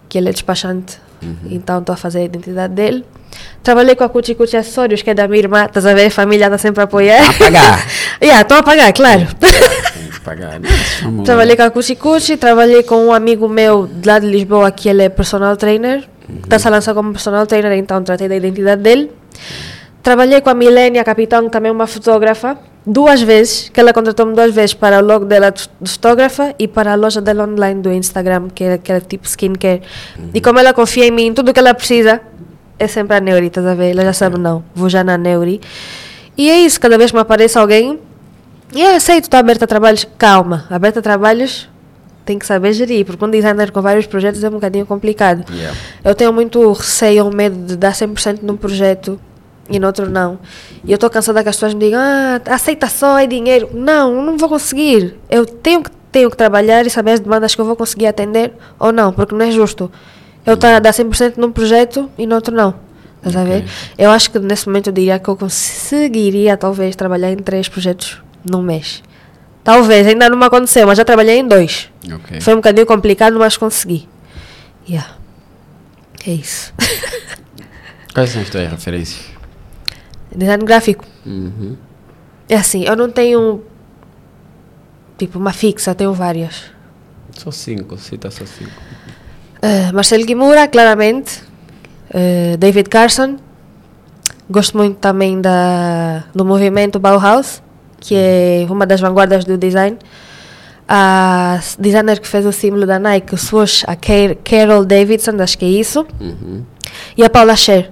[0.07, 0.99] que ele é despachante.
[1.23, 1.37] Uhum.
[1.51, 3.07] Então estou a fazer a identidade dele.
[3.63, 6.07] Trabalhei com a Cuti Cuti Acessórios, que é da minha irmã, estás a ver?
[6.07, 7.27] A família está sempre a apoiar.
[7.27, 7.87] A pagar.
[8.21, 9.27] yeah, estão a pagar, claro.
[9.41, 10.61] Tem que pagar.
[10.61, 10.69] né?
[11.25, 15.05] Trabalhei com a Cuchi Cuchi, trabalhei com um amigo meu lá de Lisboa, que ele
[15.05, 16.05] é personal trainer.
[16.45, 19.11] Está-se a lançar como personal trainer, então tratei da identidade dele.
[20.03, 24.75] Trabalhei com a Milênia Capitão, também uma fotógrafa, duas vezes, que ela contratou-me duas vezes
[24.75, 28.65] para o logo dela de fotógrafa e para a loja dela online do Instagram, que
[28.65, 29.83] é, que é tipo skincare.
[30.35, 32.21] E como ela confia em mim, tudo que ela precisa
[32.79, 33.91] é sempre a Neuri, estás a ver?
[33.91, 35.61] Ela já sabe, não, vou já na Neuri.
[36.37, 38.01] E é isso, cada vez que me aparece alguém,
[38.75, 40.07] e é aceito, estou aberta a trabalhos.
[40.19, 41.69] Calma, aberta a trabalhos
[42.25, 45.45] tem que saber gerir, porque um designer com vários projetos é um bocadinho complicado.
[45.53, 45.77] Yeah.
[46.05, 49.21] Eu tenho muito receio ou medo de dar 100% num projeto
[49.69, 50.39] e no outro não.
[50.85, 53.71] E eu estou cansada que as pessoas me digam, ah, aceita só, é dinheiro.
[53.73, 55.17] Não, não vou conseguir.
[55.31, 58.53] Eu tenho que, tenho que trabalhar e saber as demandas que eu vou conseguir atender
[58.79, 59.91] ou não, porque não é justo.
[60.45, 62.75] Eu estou a dar 100% num projeto e no outro não.
[63.19, 63.65] Estás a ver?
[63.97, 68.21] Eu acho que nesse momento eu diria que eu conseguiria talvez trabalhar em três projetos
[68.45, 69.01] num mês.
[69.63, 71.89] Talvez, ainda não me aconteceu, mas já trabalhei em dois.
[72.13, 72.41] Ok.
[72.41, 74.09] Foi um bocadinho complicado, mas consegui.
[74.89, 75.15] Yeah.
[76.27, 76.75] É isso.
[78.13, 79.33] Quais são as tuas referências?
[80.35, 81.05] Design gráfico.
[81.27, 81.77] Uhum.
[82.49, 83.63] É assim, eu não tenho
[85.19, 86.65] tipo uma fixa, tenho várias.
[87.33, 88.73] Só cinco, cita só cinco.
[89.63, 91.43] Uh, Marcelo Guimura, claramente.
[92.11, 93.37] Uh, David Carson.
[94.51, 97.63] Gosto muito também da, do movimento Bauhaus,
[98.01, 99.97] que é uma das vanguardas do design.
[100.87, 105.65] A designer que fez o símbolo da Nike, o swoosh, a Carol Davidson, acho que
[105.65, 106.07] é isso.
[106.21, 106.65] Uhum.
[107.17, 107.91] E a Paula Scher.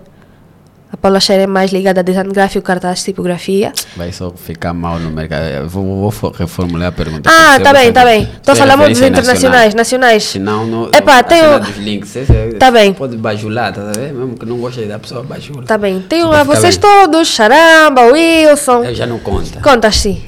[0.92, 3.72] A Paula Scher é mais ligada a design gráfico, cartaz, tipografia.
[3.96, 5.68] Vai só ficar mal no mercado.
[5.68, 7.30] Vou, vou reformular a pergunta.
[7.32, 8.28] Ah, tá bem, tá bem.
[8.40, 10.24] Então falamos dos internacionais, nacionais.
[10.24, 11.60] Senão, no, Epá, tem o...
[11.60, 12.10] dos links.
[12.10, 12.92] Você, tá bem.
[12.92, 14.18] Pode bajular, tá vendo?
[14.18, 15.62] Mesmo que não goste da pessoa, bajula.
[15.62, 16.00] Tá bem.
[16.00, 16.90] Tem uma, vocês bem.
[16.90, 18.82] todos, Charamba, Wilson.
[18.82, 19.60] Eu já não conta.
[19.60, 20.20] Conta sim.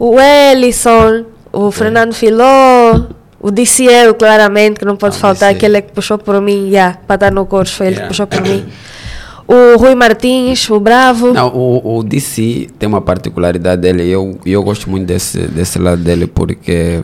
[0.00, 1.72] O Ellison, o é.
[1.72, 3.02] Fernando Filó,
[3.40, 7.14] o DCL, claramente, que não pode ah, faltar, aquele que puxou por mim, yeah, para
[7.14, 8.08] estar no curso, foi ele yeah.
[8.08, 8.66] que puxou por mim.
[9.52, 11.34] O Rui Martins, o Bravo.
[11.34, 15.78] Não, o, o DC tem uma particularidade dele, e eu, eu gosto muito desse, desse
[15.78, 17.02] lado dele, porque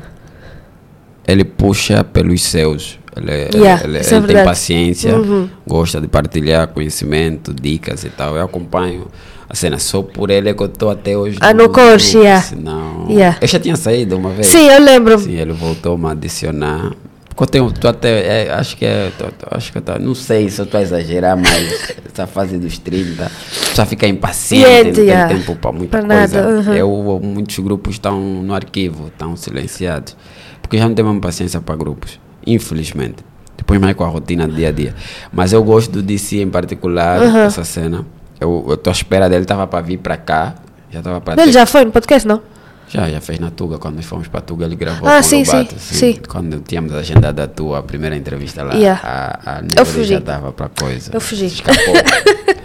[1.26, 2.98] ele puxa pelos seus.
[3.14, 5.48] Ele, yeah, ele, ele, é ele tem paciência, uhum.
[5.66, 8.34] gosta de partilhar conhecimento, dicas e tal.
[8.34, 9.08] Eu acompanho
[9.48, 11.38] a cena só por ele é que eu estou até hoje.
[11.40, 12.42] Ah, no, no curso, yeah.
[12.42, 13.38] Senão, yeah.
[13.40, 14.46] Eu já tinha saído uma vez.
[14.46, 15.18] Sim, eu lembro.
[15.18, 16.92] Sim, ele voltou a me adicionar.
[17.40, 20.60] Eu tenho, até, é, acho que é, tô, tô, acho que tô, não sei se
[20.60, 23.30] eu estou a exagerar, mas essa fase dos 30,
[23.74, 25.28] já fica impaciente, yeah, não yeah.
[25.28, 26.42] tem tempo para muita pra coisa.
[26.42, 26.74] Nada, uhum.
[26.74, 30.16] Eu, muitos grupos estão no arquivo, estão silenciados,
[30.60, 33.24] porque já não tenho paciência para grupos, infelizmente.
[33.56, 34.94] Depois mais com a rotina do dia a dia.
[35.32, 37.38] Mas eu gosto do DC em particular, uhum.
[37.38, 38.04] essa cena.
[38.40, 40.54] Eu, eu tô à espera dele, estava para vir para cá,
[40.90, 41.40] já estava para...
[41.42, 42.40] Ele já foi no podcast, não?
[42.88, 45.42] Já, já fez na Tuga, quando nós fomos para Tuga, ele gravou ah, com sim,
[45.42, 46.20] o Lobato, sim, assim, sim.
[46.26, 49.00] Quando tínhamos agendado a tua primeira entrevista lá, yeah.
[49.02, 51.10] a, a já estava para coisa.
[51.12, 51.46] Eu fugi.
[51.46, 51.94] Escapou.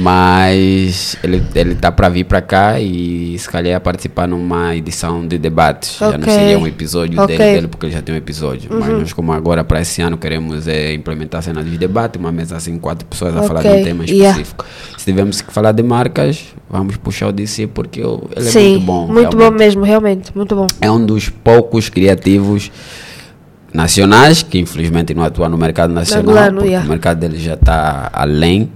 [0.00, 5.38] Mas ele ele tá para vir para cá e se calhar participar numa edição de
[5.38, 6.00] debates.
[6.00, 6.12] Okay.
[6.12, 7.38] Já não seria um episódio okay.
[7.38, 8.72] dele, dele, porque ele já tem um episódio.
[8.72, 8.80] Uhum.
[8.80, 12.32] Mas nós, como agora para esse ano queremos é, implementar a cena de debate, uma
[12.32, 13.48] mesa assim, quatro pessoas a okay.
[13.48, 14.30] falar de um tema yeah.
[14.30, 14.64] específico.
[14.96, 18.84] Se tivermos que falar de marcas, vamos puxar o DC porque ele Sim, é muito
[18.84, 19.06] bom.
[19.06, 19.36] Muito realmente.
[19.36, 20.66] bom mesmo, realmente, muito bom.
[20.80, 22.70] É um dos poucos criativos
[23.72, 26.86] nacionais que infelizmente não atua no mercado nacional, Angolano, porque yeah.
[26.86, 28.70] o mercado dele já está além.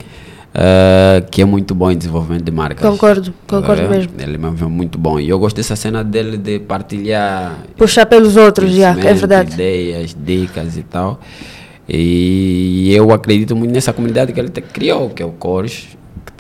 [0.55, 2.87] Uh, que é muito bom em desenvolvimento de marcas.
[2.87, 4.13] Concordo, concordo é, mesmo.
[4.19, 5.19] Ele é muito bom.
[5.19, 7.57] E eu gosto dessa cena dele de partilhar.
[7.77, 9.55] Puxar pelos outros, já, é verdade.
[9.55, 11.19] Ideias, dicas e tal.
[11.89, 15.89] E eu acredito muito nessa comunidade que ele criou, que é o Cores,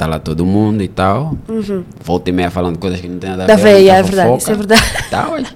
[0.02, 1.36] está lá todo mundo e tal.
[1.48, 1.84] Uhum.
[2.02, 3.74] Volta e meia falando coisas que não tem nada a da ver.
[3.74, 4.82] veia, é verdade, isso é verdade.
[5.10, 5.54] Tal, isso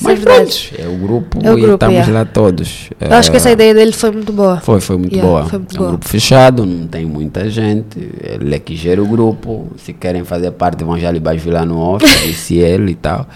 [0.00, 0.68] Mas é verdade.
[0.76, 2.18] pronto, é o grupo é o e grupo, estamos yeah.
[2.18, 2.90] lá todos.
[3.00, 4.60] Eu acho que essa ideia dele foi muito boa.
[4.60, 5.48] Foi, foi muito Yeah, boa.
[5.48, 5.90] foi muito é um boa.
[5.90, 7.98] grupo fechado, não tem muita gente.
[8.22, 9.68] Ele é que gera o grupo.
[9.78, 13.26] Se querem fazer parte, vão já lhe bajular no office, se ele e tal.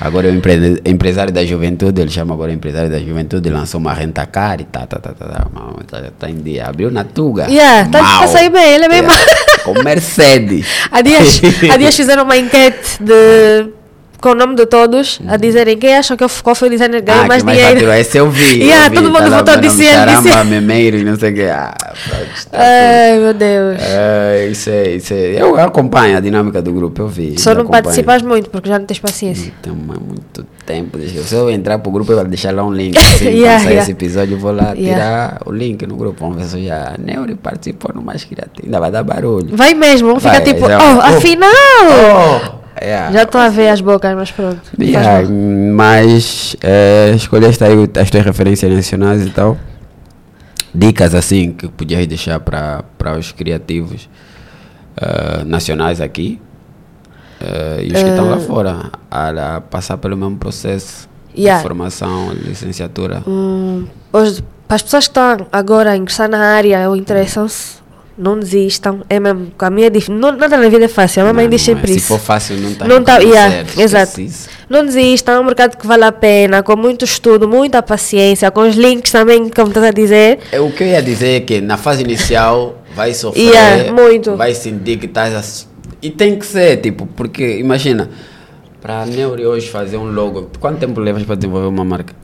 [0.00, 3.92] Agora é o empre empresário da juventude, ele chama agora empresário da juventude, lançou uma
[3.92, 5.50] renta cara e tá, tá, tá, tá, tá,
[5.86, 6.66] tá, tá em dia.
[6.66, 7.46] Abriu na Tuga.
[7.48, 8.18] Yeah, tá Mal.
[8.18, 9.24] pra sair bem, ele é bem Yeah.
[9.64, 10.66] Com Mercedes.
[10.90, 11.40] Há dias,
[11.70, 13.70] há dias fizeram uma enquete de,
[14.20, 17.06] com o nome de todos a dizerem quem acham que qual foi o designer que
[17.06, 17.74] ganhou ah, mais dinheiro.
[17.74, 17.94] faturou.
[17.94, 18.60] Esse eu vi.
[18.70, 21.42] Yeah, eu vi, todo mundo tá votou ele, Caramba, memeiro e não sei o que.
[21.42, 23.78] Ah, pronto, tá Ai, meu Deus.
[23.80, 25.42] É, isso é, isso é.
[25.42, 27.38] Eu acompanho a dinâmica do grupo, eu vi.
[27.38, 27.84] Só eu não acompanho.
[27.84, 29.46] participas muito porque já não tens paciência.
[29.46, 30.98] Não tenho mais muito tempo.
[31.00, 32.96] Se eu entrar pro grupo, eu vou deixar lá um link.
[32.98, 33.82] Assim, Yeah, quando sair yeah.
[33.82, 34.78] esse episódio, eu vou lá Yeah.
[34.78, 36.20] tirar o link no grupo.
[36.20, 38.66] Vamos ver se já a Neuri participou no Mais Criativo.
[38.66, 39.56] Ainda vai dar barulho.
[39.56, 41.16] Vai mesmo, vamos ficar tipo, já- oh, oh.
[41.16, 41.50] afinal!
[42.56, 43.12] Oh, yeah.
[43.12, 44.60] Já estou a ver as bocas, mas pronto.
[44.78, 45.28] Yeah,
[45.74, 49.56] mas eh, escolheste aí as tuas referências nacionais e tal.
[50.74, 52.84] Dicas assim que podias deixar para
[53.18, 54.08] os criativos
[54.96, 56.40] eh, nacionais aqui
[57.40, 61.58] eh, e os que estão lá fora a, a passar pelo mesmo processo Yeah.
[61.58, 63.22] de formação, licenciatura.
[63.24, 67.76] Hum, hoje, para as pessoas que estão agora a ingressar na área ou interessam-se,
[68.20, 69.00] não desistam.
[69.08, 71.50] É mesmo, a minha dif- não, nada na vida é fácil, a minha mãe Não,
[71.50, 71.76] diz não é.
[71.76, 72.06] sempre Se isso.
[72.08, 74.20] for fácil, não está Não tá, yeah, exato.
[74.20, 74.48] isso.
[74.68, 78.60] Não desistam, é um mercado que vale a pena, com muito estudo, muita paciência, com
[78.60, 80.38] os links também, como estás a dizer.
[80.52, 84.36] É, O que eu ia dizer é que na fase inicial vai sofrer, Yeah, muito.
[84.36, 85.70] vai sentir que estás a...
[86.02, 88.08] E tem que ser, tipo, porque imagina,
[88.80, 92.14] para a Neuri hoje fazer um logo, quanto tempo levas para desenvolver uma marca?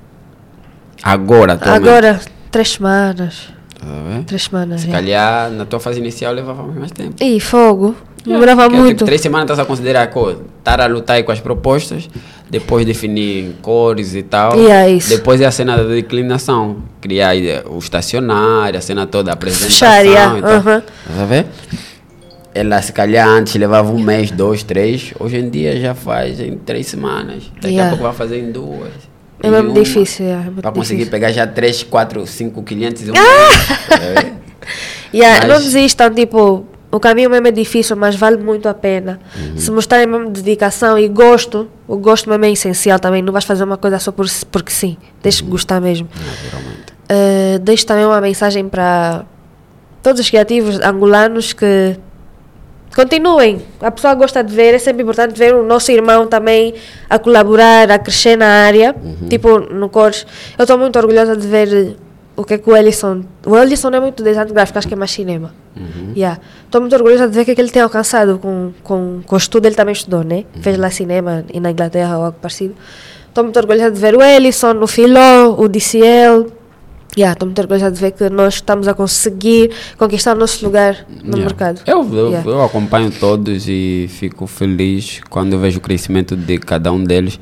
[1.03, 1.89] Agora, atualmente.
[1.89, 2.21] Agora,
[2.51, 3.49] três semanas.
[3.87, 4.23] Tá?
[4.27, 4.81] Três semanas.
[4.81, 4.93] Se é.
[4.93, 7.23] calhar na tua fase inicial levava mais tempo.
[7.23, 7.95] Ih, fogo.
[8.25, 8.97] Demorava Porque, muito.
[8.99, 10.41] Tipo, três semanas estás a considerar a coisa.
[10.59, 12.09] Estar a lutar aí com as propostas,
[12.51, 14.59] depois definir cores e tal.
[14.59, 15.11] E é isso.
[15.11, 16.79] Depois é a cena da declinação.
[17.01, 20.51] Criar eh, o estacionário, a cena toda, a apresentação Fechar, yeah, e tal.
[20.51, 20.81] aham.
[20.81, 21.47] Tá a ver?
[22.53, 25.13] Ela se calhar antes levava um mês, dois, três.
[25.21, 27.45] Hoje em dia já faz em três semanas.
[27.61, 27.87] Daqui Yeah.
[27.87, 28.91] a pouco vai fazer em duas.
[29.47, 31.11] É mesmo difícil, yeah, é muito Para conseguir difícil.
[31.13, 33.09] pegar já 3, 4, 5 clientes.
[33.09, 34.33] Um é.
[35.15, 39.21] Yeah, Não Mas- desistam, tipo, o caminho mesmo é difícil, mas vale muito a pena.
[39.37, 39.57] Uhum.
[39.57, 43.23] Se mostrarem mesmo dedicação e gosto, o gosto mesmo é essencial também.
[43.23, 44.97] Não vais fazer uma coisa só por, porque sim.
[45.23, 45.47] Deixa Uhum.
[45.47, 46.09] que gostar mesmo.
[46.15, 46.93] Naturalmente.
[47.09, 49.25] Uh, deixo também uma mensagem para
[50.03, 51.97] todos os criativos angolanos que
[52.97, 53.61] continuem.
[53.81, 56.73] A pessoa gosta de ver, é sempre importante ver o nosso irmão também
[57.11, 58.97] a colaborar, a crescer na área,
[59.29, 60.27] tipo no Cores.
[60.59, 61.97] Eu estou muito orgulhosa de ver
[62.35, 63.23] o que é que o Ellison.
[63.47, 65.55] O Ellison é muito design gráfico, acho que é mais cinema.
[66.17, 66.41] Yeah.
[66.65, 69.35] Estou muito orgulhosa de ver o que, é que ele tem alcançado com, com, com
[69.35, 69.67] o estudo.
[69.67, 70.45] Ele também estudou, né?
[70.63, 72.75] Fez lá cinema e na Inglaterra ou algo parecido.
[73.29, 76.47] Estou muito orgulhosa de ver o Ellison, o Filó, o DCL.
[77.19, 81.07] Yeah, Estou muito orgulhosa de ver que nós estamos a conseguir conquistar o nosso lugar
[81.09, 81.45] no Yeah.
[81.45, 81.81] mercado.
[81.87, 82.51] Eu, eu, Yeah.
[82.51, 87.41] eu acompanho todos e fico feliz quando eu vejo o crescimento de cada um deles,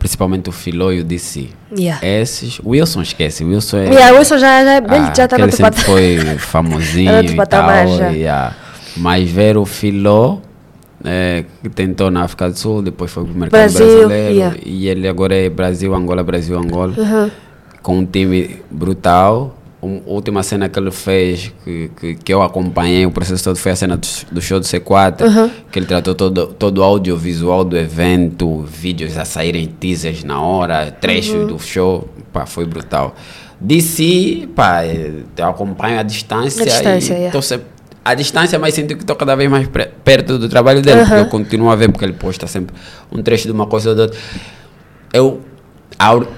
[0.00, 1.46] principalmente o Filó e o DC.
[1.78, 2.04] Yeah.
[2.04, 3.84] Esses, o Wilson esquece, o Wilson é.
[3.90, 5.84] Yeah, Wilson já, já, ele ah, já está no outro patamar.
[5.84, 7.86] foi famosinho e tal.
[7.96, 8.08] já.
[8.10, 8.56] yeah.
[8.96, 10.38] Mas ver o Filó,
[11.04, 14.88] é, que tentou na África do Sul, depois foi para o mercado Brasil, brasileiro, e
[14.88, 17.30] ele agora é Brasil, Angola, Brasil, Angola, Uhum.
[17.84, 19.54] Com um time brutal.
[19.82, 23.56] Um- A última cena que ele fez, que, que, que eu acompanhei, o processo todo
[23.56, 25.50] foi a cena do, do show do C4, Uhum.
[25.70, 30.90] que ele tratou todo, todo o audiovisual do evento, vídeos a saírem teasers na hora,
[30.90, 31.46] trechos Uhum.
[31.48, 33.14] do show, pá, foi brutal.
[33.60, 36.62] DC, pá, eh, eu acompanho a distância.
[36.62, 37.32] A distância, e yeah.
[37.32, 37.66] tô sempre-
[38.04, 39.68] a distância, mas sinto que estou cada vez mais
[40.02, 41.20] perto do trabalho dele, porque Uhum.
[41.20, 42.74] eu continuo a ver, porque ele posta sempre
[43.12, 44.18] um trecho de uma coisa ou de outra.
[45.12, 45.40] Eu,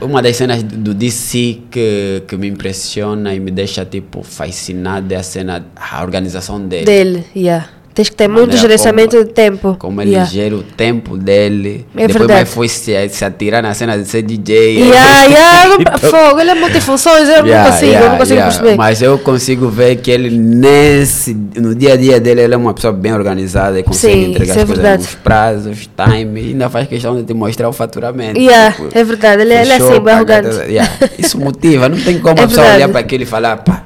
[0.00, 5.16] uma das cenas do DC que, que me impressiona e me deixa, tipo, fascinado é
[5.16, 6.84] a cena, a organização dele.
[6.84, 7.68] Dele, yeah.
[7.96, 9.74] Tens que ter muito gerenciamento de tempo.
[9.78, 10.30] Como ele yeah.
[10.30, 11.86] gera o tempo dele.
[11.96, 12.50] É Depois verdade.
[12.50, 14.80] foi se, se atirar na cena de ser DJ.
[14.82, 18.18] Yeah, yeah, não- Então- fogo, ele é multifunções, eu não Yeah, consigo, eu yeah, não
[18.18, 18.54] consigo yeah.
[18.54, 18.76] perceber.
[18.76, 22.74] Mas eu consigo ver que ele, nesse, no dia a dia dele, ele é uma
[22.74, 25.02] pessoa bem organizada e consegue Sim, entregar é as coisas verdade.
[25.02, 28.38] nos prazos, time, e ainda faz questão de te mostrar o faturamento.
[28.38, 30.48] Yeah, Tipo, é verdade, ele, ele é assim, arrogante.
[30.70, 30.92] yeah.
[31.18, 33.84] Isso motiva, não tem como É a pessoa olhar para aquilo e falar, pá.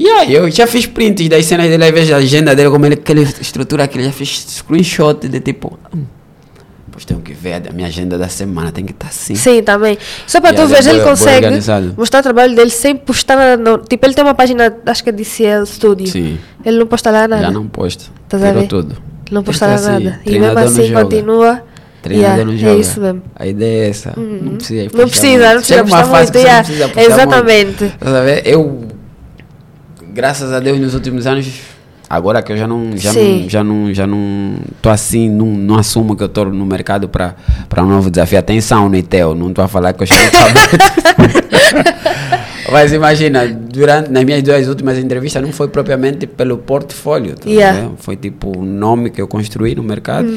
[0.00, 2.96] Yeah, eu já fiz prints das cenas dele, aí vejo a agenda dele, como ele,
[2.96, 6.04] que ele estrutura aquilo, já fiz screenshot de tipo, hum,
[6.90, 9.34] pois tenho que ver a minha agenda da semana, tem que estar assim.
[9.34, 9.98] Sim, também.
[10.26, 11.94] Só para tu ver, ele é ele consegue organizado.
[11.98, 13.56] mostrar o trabalho dele sem postar nada.
[13.58, 16.06] No, tipo, ele tem uma página, acho que é DCL Studio.
[16.06, 16.38] Sim.
[16.64, 17.42] Ele não posta lá nada.
[17.42, 18.10] Já não posto.
[18.24, 18.96] Estás a Tirou tudo.
[19.30, 20.20] Não posta que lá assim, nada.
[20.24, 21.62] E mesmo não assim continua.
[22.02, 22.80] Treinador Yeah, não é joga.
[22.80, 23.22] isso mesmo.
[23.36, 24.14] A ideia é essa.
[24.16, 24.82] Não precisa.
[24.84, 26.68] Não precisa, não precisa uma postar fase muito, yeah.
[26.68, 27.84] não precisa Exatamente.
[27.84, 28.24] muito.
[28.24, 28.42] Ver?
[28.46, 28.88] Eu,
[30.12, 31.46] graças a Deus, nos últimos anos,
[32.08, 33.42] agora que eu já não já Sim.
[33.42, 37.08] não já não já não tô assim, não, não assumo que eu estou no mercado
[37.08, 37.34] para
[37.68, 38.38] para um novo desafio.
[38.38, 40.20] Atenção, Nitel, não estou a falar que eu estou
[42.70, 47.90] Mas imagina, durante nas minhas duas últimas entrevistas não foi propriamente pelo portfólio, tá Yeah.
[47.98, 50.28] foi tipo o nome que eu construí no mercado.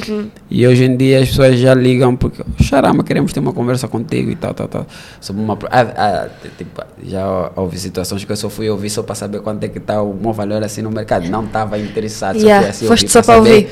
[0.49, 4.31] E hoje em dia as pessoas já ligam porque, charama, queremos ter uma conversa contigo
[4.31, 4.87] e tal, tal, tal.
[5.21, 6.27] Sobre uma, ah, ah,
[6.57, 9.77] tipo, já houve situações que eu só fui ouvir só para saber quanto é que
[9.77, 11.29] está o meu valor assim no mercado.
[11.29, 13.69] Não estava interessado, só Yeah, fui assim foste ouvir só para saber.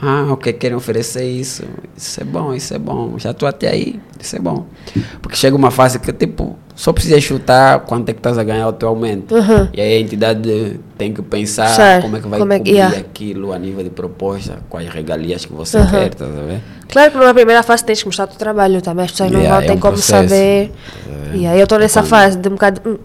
[0.00, 1.64] Ah, ok, querem oferecer isso.
[1.96, 3.18] Isso é bom, isso é bom.
[3.18, 4.66] Já estou até aí, isso é bom.
[5.20, 8.66] Porque chega uma fase que, tipo, só precisa chutar quanto é que estás a ganhar
[8.66, 9.32] atualmente.
[9.34, 9.68] Uhum.
[9.72, 12.74] E aí a entidade tem que pensar como é que vai como é que- cobrir
[12.76, 12.96] yeah.
[12.98, 15.86] aquilo a nível de proposta, quais regalias que você Uhum.
[15.90, 16.60] quer, estás a ver?
[16.88, 19.04] Claro que numa primeira fase tens que mostrar o teu trabalho também.
[19.04, 20.28] As pessoas não Yeah, vão é ter um como processo.
[20.28, 20.72] saber.
[21.32, 21.36] É.
[21.36, 22.80] E aí eu estou nessa Quando- fase de um bocado.
[22.86, 22.96] Hum,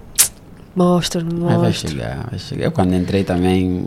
[0.75, 1.89] mostra, não Mas vai mostra.
[1.89, 2.63] chegar, vai chegar.
[2.65, 3.85] Eu quando entrei também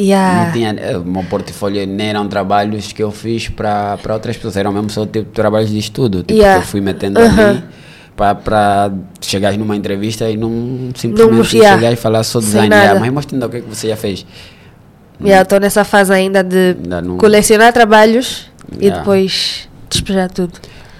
[0.00, 0.46] Yeah.
[0.46, 4.56] Não tinha, eh, o meu portfólio nem eram trabalhos que eu fiz para outras pessoas,
[4.56, 6.60] eram mesmo só tipo trabalhos de estudo, tipo Yeah.
[6.60, 7.26] que eu fui metendo Uhum.
[7.50, 7.62] ali
[8.16, 8.90] para
[9.20, 11.76] chegar numa entrevista e não simplesmente mos- yeah.
[11.78, 14.24] chegar e falar só design, yeah, mas mostrando o que, é que você já fez.
[15.22, 18.46] Estou nessa fase ainda de Ainda não- colecionar trabalhos
[18.78, 20.52] e depois despejar tudo.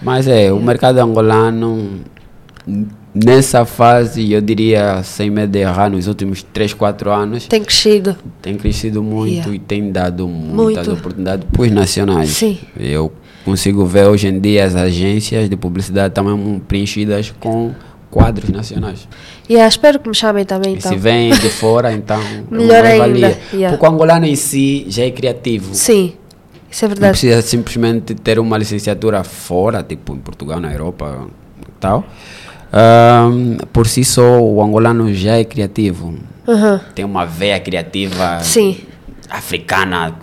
[0.03, 2.01] Mas é, o mercado angolano,
[3.15, 8.17] nessa fase, eu diria, sem medo de errar, nos últimos 3, 4 anos, Tem crescido.
[8.41, 9.55] tem crescido muito Yeah.
[9.55, 10.99] e tem dado muitas Muito.
[11.01, 12.31] oportunidades para os nacionais.
[12.31, 12.59] Sim.
[12.79, 13.13] Eu
[13.45, 17.73] consigo ver hoje em dia as agências de publicidade também preenchidas com
[18.11, 19.09] quadros nacionais.
[19.49, 20.91] Yeah, espero que me chamem também E então.
[20.93, 23.71] se vêm de fora, então é Melhor ainda, yeah.
[23.77, 25.75] Porque o angolano em si já é criativo.
[25.75, 26.15] Sim,
[26.71, 27.13] isso é Não verdade.
[27.13, 31.27] precisa simplesmente ter uma licenciatura fora, tipo em Portugal, na Europa
[31.61, 32.05] e tal.
[32.73, 36.15] Ahm, por si só, o angolano já é criativo.
[36.47, 36.81] Uhum.
[36.95, 38.79] Tem uma veia criativa Sim.
[39.29, 40.15] africana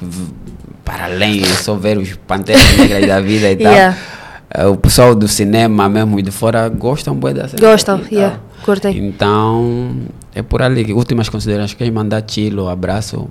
[0.83, 3.71] para além, é só ver os panteras negras da vida e tal.
[3.73, 3.97] Yeah.
[4.49, 7.61] eh, o pessoal do cinema mesmo e de fora gostam da série.
[7.61, 8.97] Gostam, yeah, curtem.
[8.97, 9.93] Então,
[10.37, 10.93] é por ali.
[10.93, 11.73] Últimas considerações.
[11.73, 13.27] Queres mandar tilo, abraço?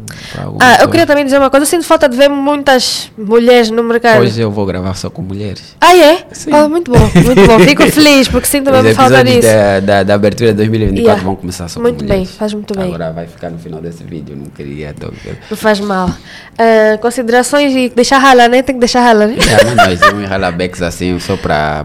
[0.60, 1.62] Ah, eu queria também dizer uma coisa.
[1.64, 4.20] Eu sinto falta de ver muitas mulheres no mercado.
[4.20, 5.76] Hoje eu vou gravar só com mulheres.
[5.80, 6.24] Ah, é?
[6.32, 6.50] Sim.
[6.52, 7.58] Ah, muito bom, muito bom.
[7.60, 9.42] Fico feliz porque sinto mesmo falta disso.
[9.48, 11.22] da, da, da abertura de 2024 Yeah.
[11.22, 12.36] vão começar só Muito com bem, mulheres.
[12.36, 12.86] faz muito bem.
[12.88, 14.92] Agora vai ficar no final desse vídeo, não queria.
[14.98, 15.12] Tô...
[15.50, 16.10] Não faz mal.
[16.58, 18.62] Ah, considerações e deixar rala, né?
[18.62, 19.36] Tem que deixar rala, né?
[19.38, 21.84] Yeah, mas nós vamos ralar-backs assim, só para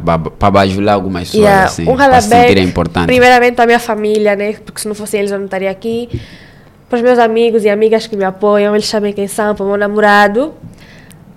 [0.52, 3.06] bajular algumas pessoas, Yeah, assim, um para se importantes.
[3.06, 4.54] primeiramente a minha família, né?
[4.66, 6.10] Porque se não fossem eles não estaria aqui.
[6.90, 9.68] Para os meus amigos e amigas que me apoiam, eles sabem quem são, para o
[9.68, 10.54] meu namorado.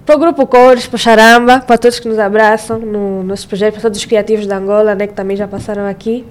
[0.06, 3.74] Para o Grupo Cores, para o Charamba, para todos que nos abraçam no nosso projeto,
[3.74, 5.06] para todos os criativos da Angola, né?
[5.06, 6.26] Que também já passaram aqui.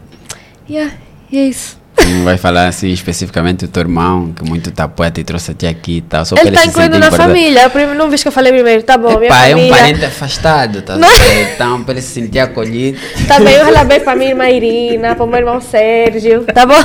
[0.69, 0.93] Yeah,
[1.31, 1.82] e é isso.
[2.09, 5.67] Não vai falar assim especificamente o teu irmão, que muito te apoia, te trouxe até
[5.67, 7.27] aqui e tal, só Ele para está incluído na importante.
[7.27, 7.95] família.
[7.95, 8.83] Não viste que eu falei primeiro?
[8.83, 9.75] Tá bom, minha Epá, é um família.
[9.75, 11.07] parente afastado, tá Não.
[11.53, 12.97] Então, para ele se sentir acolhido.
[13.27, 16.75] Também um ralaback para a minha irmã Irina, para o meu irmão Sérgio, tá bom?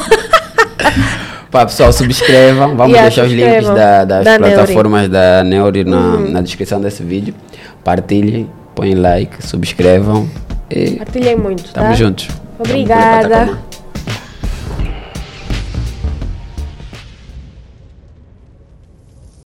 [1.51, 2.77] Pá, pessoal, subscrevam.
[2.77, 4.55] Vamos Yeah, deixar os links da- das Da Neuri.
[4.55, 7.35] plataformas da Neuri na, na descrição desse vídeo.
[7.83, 10.29] Partilhem, põem like, subscrevam
[10.71, 11.83] e Partilhem muito, tá?
[11.83, 12.27] tamo juntos.
[12.27, 13.59] Tamo por Obrigada.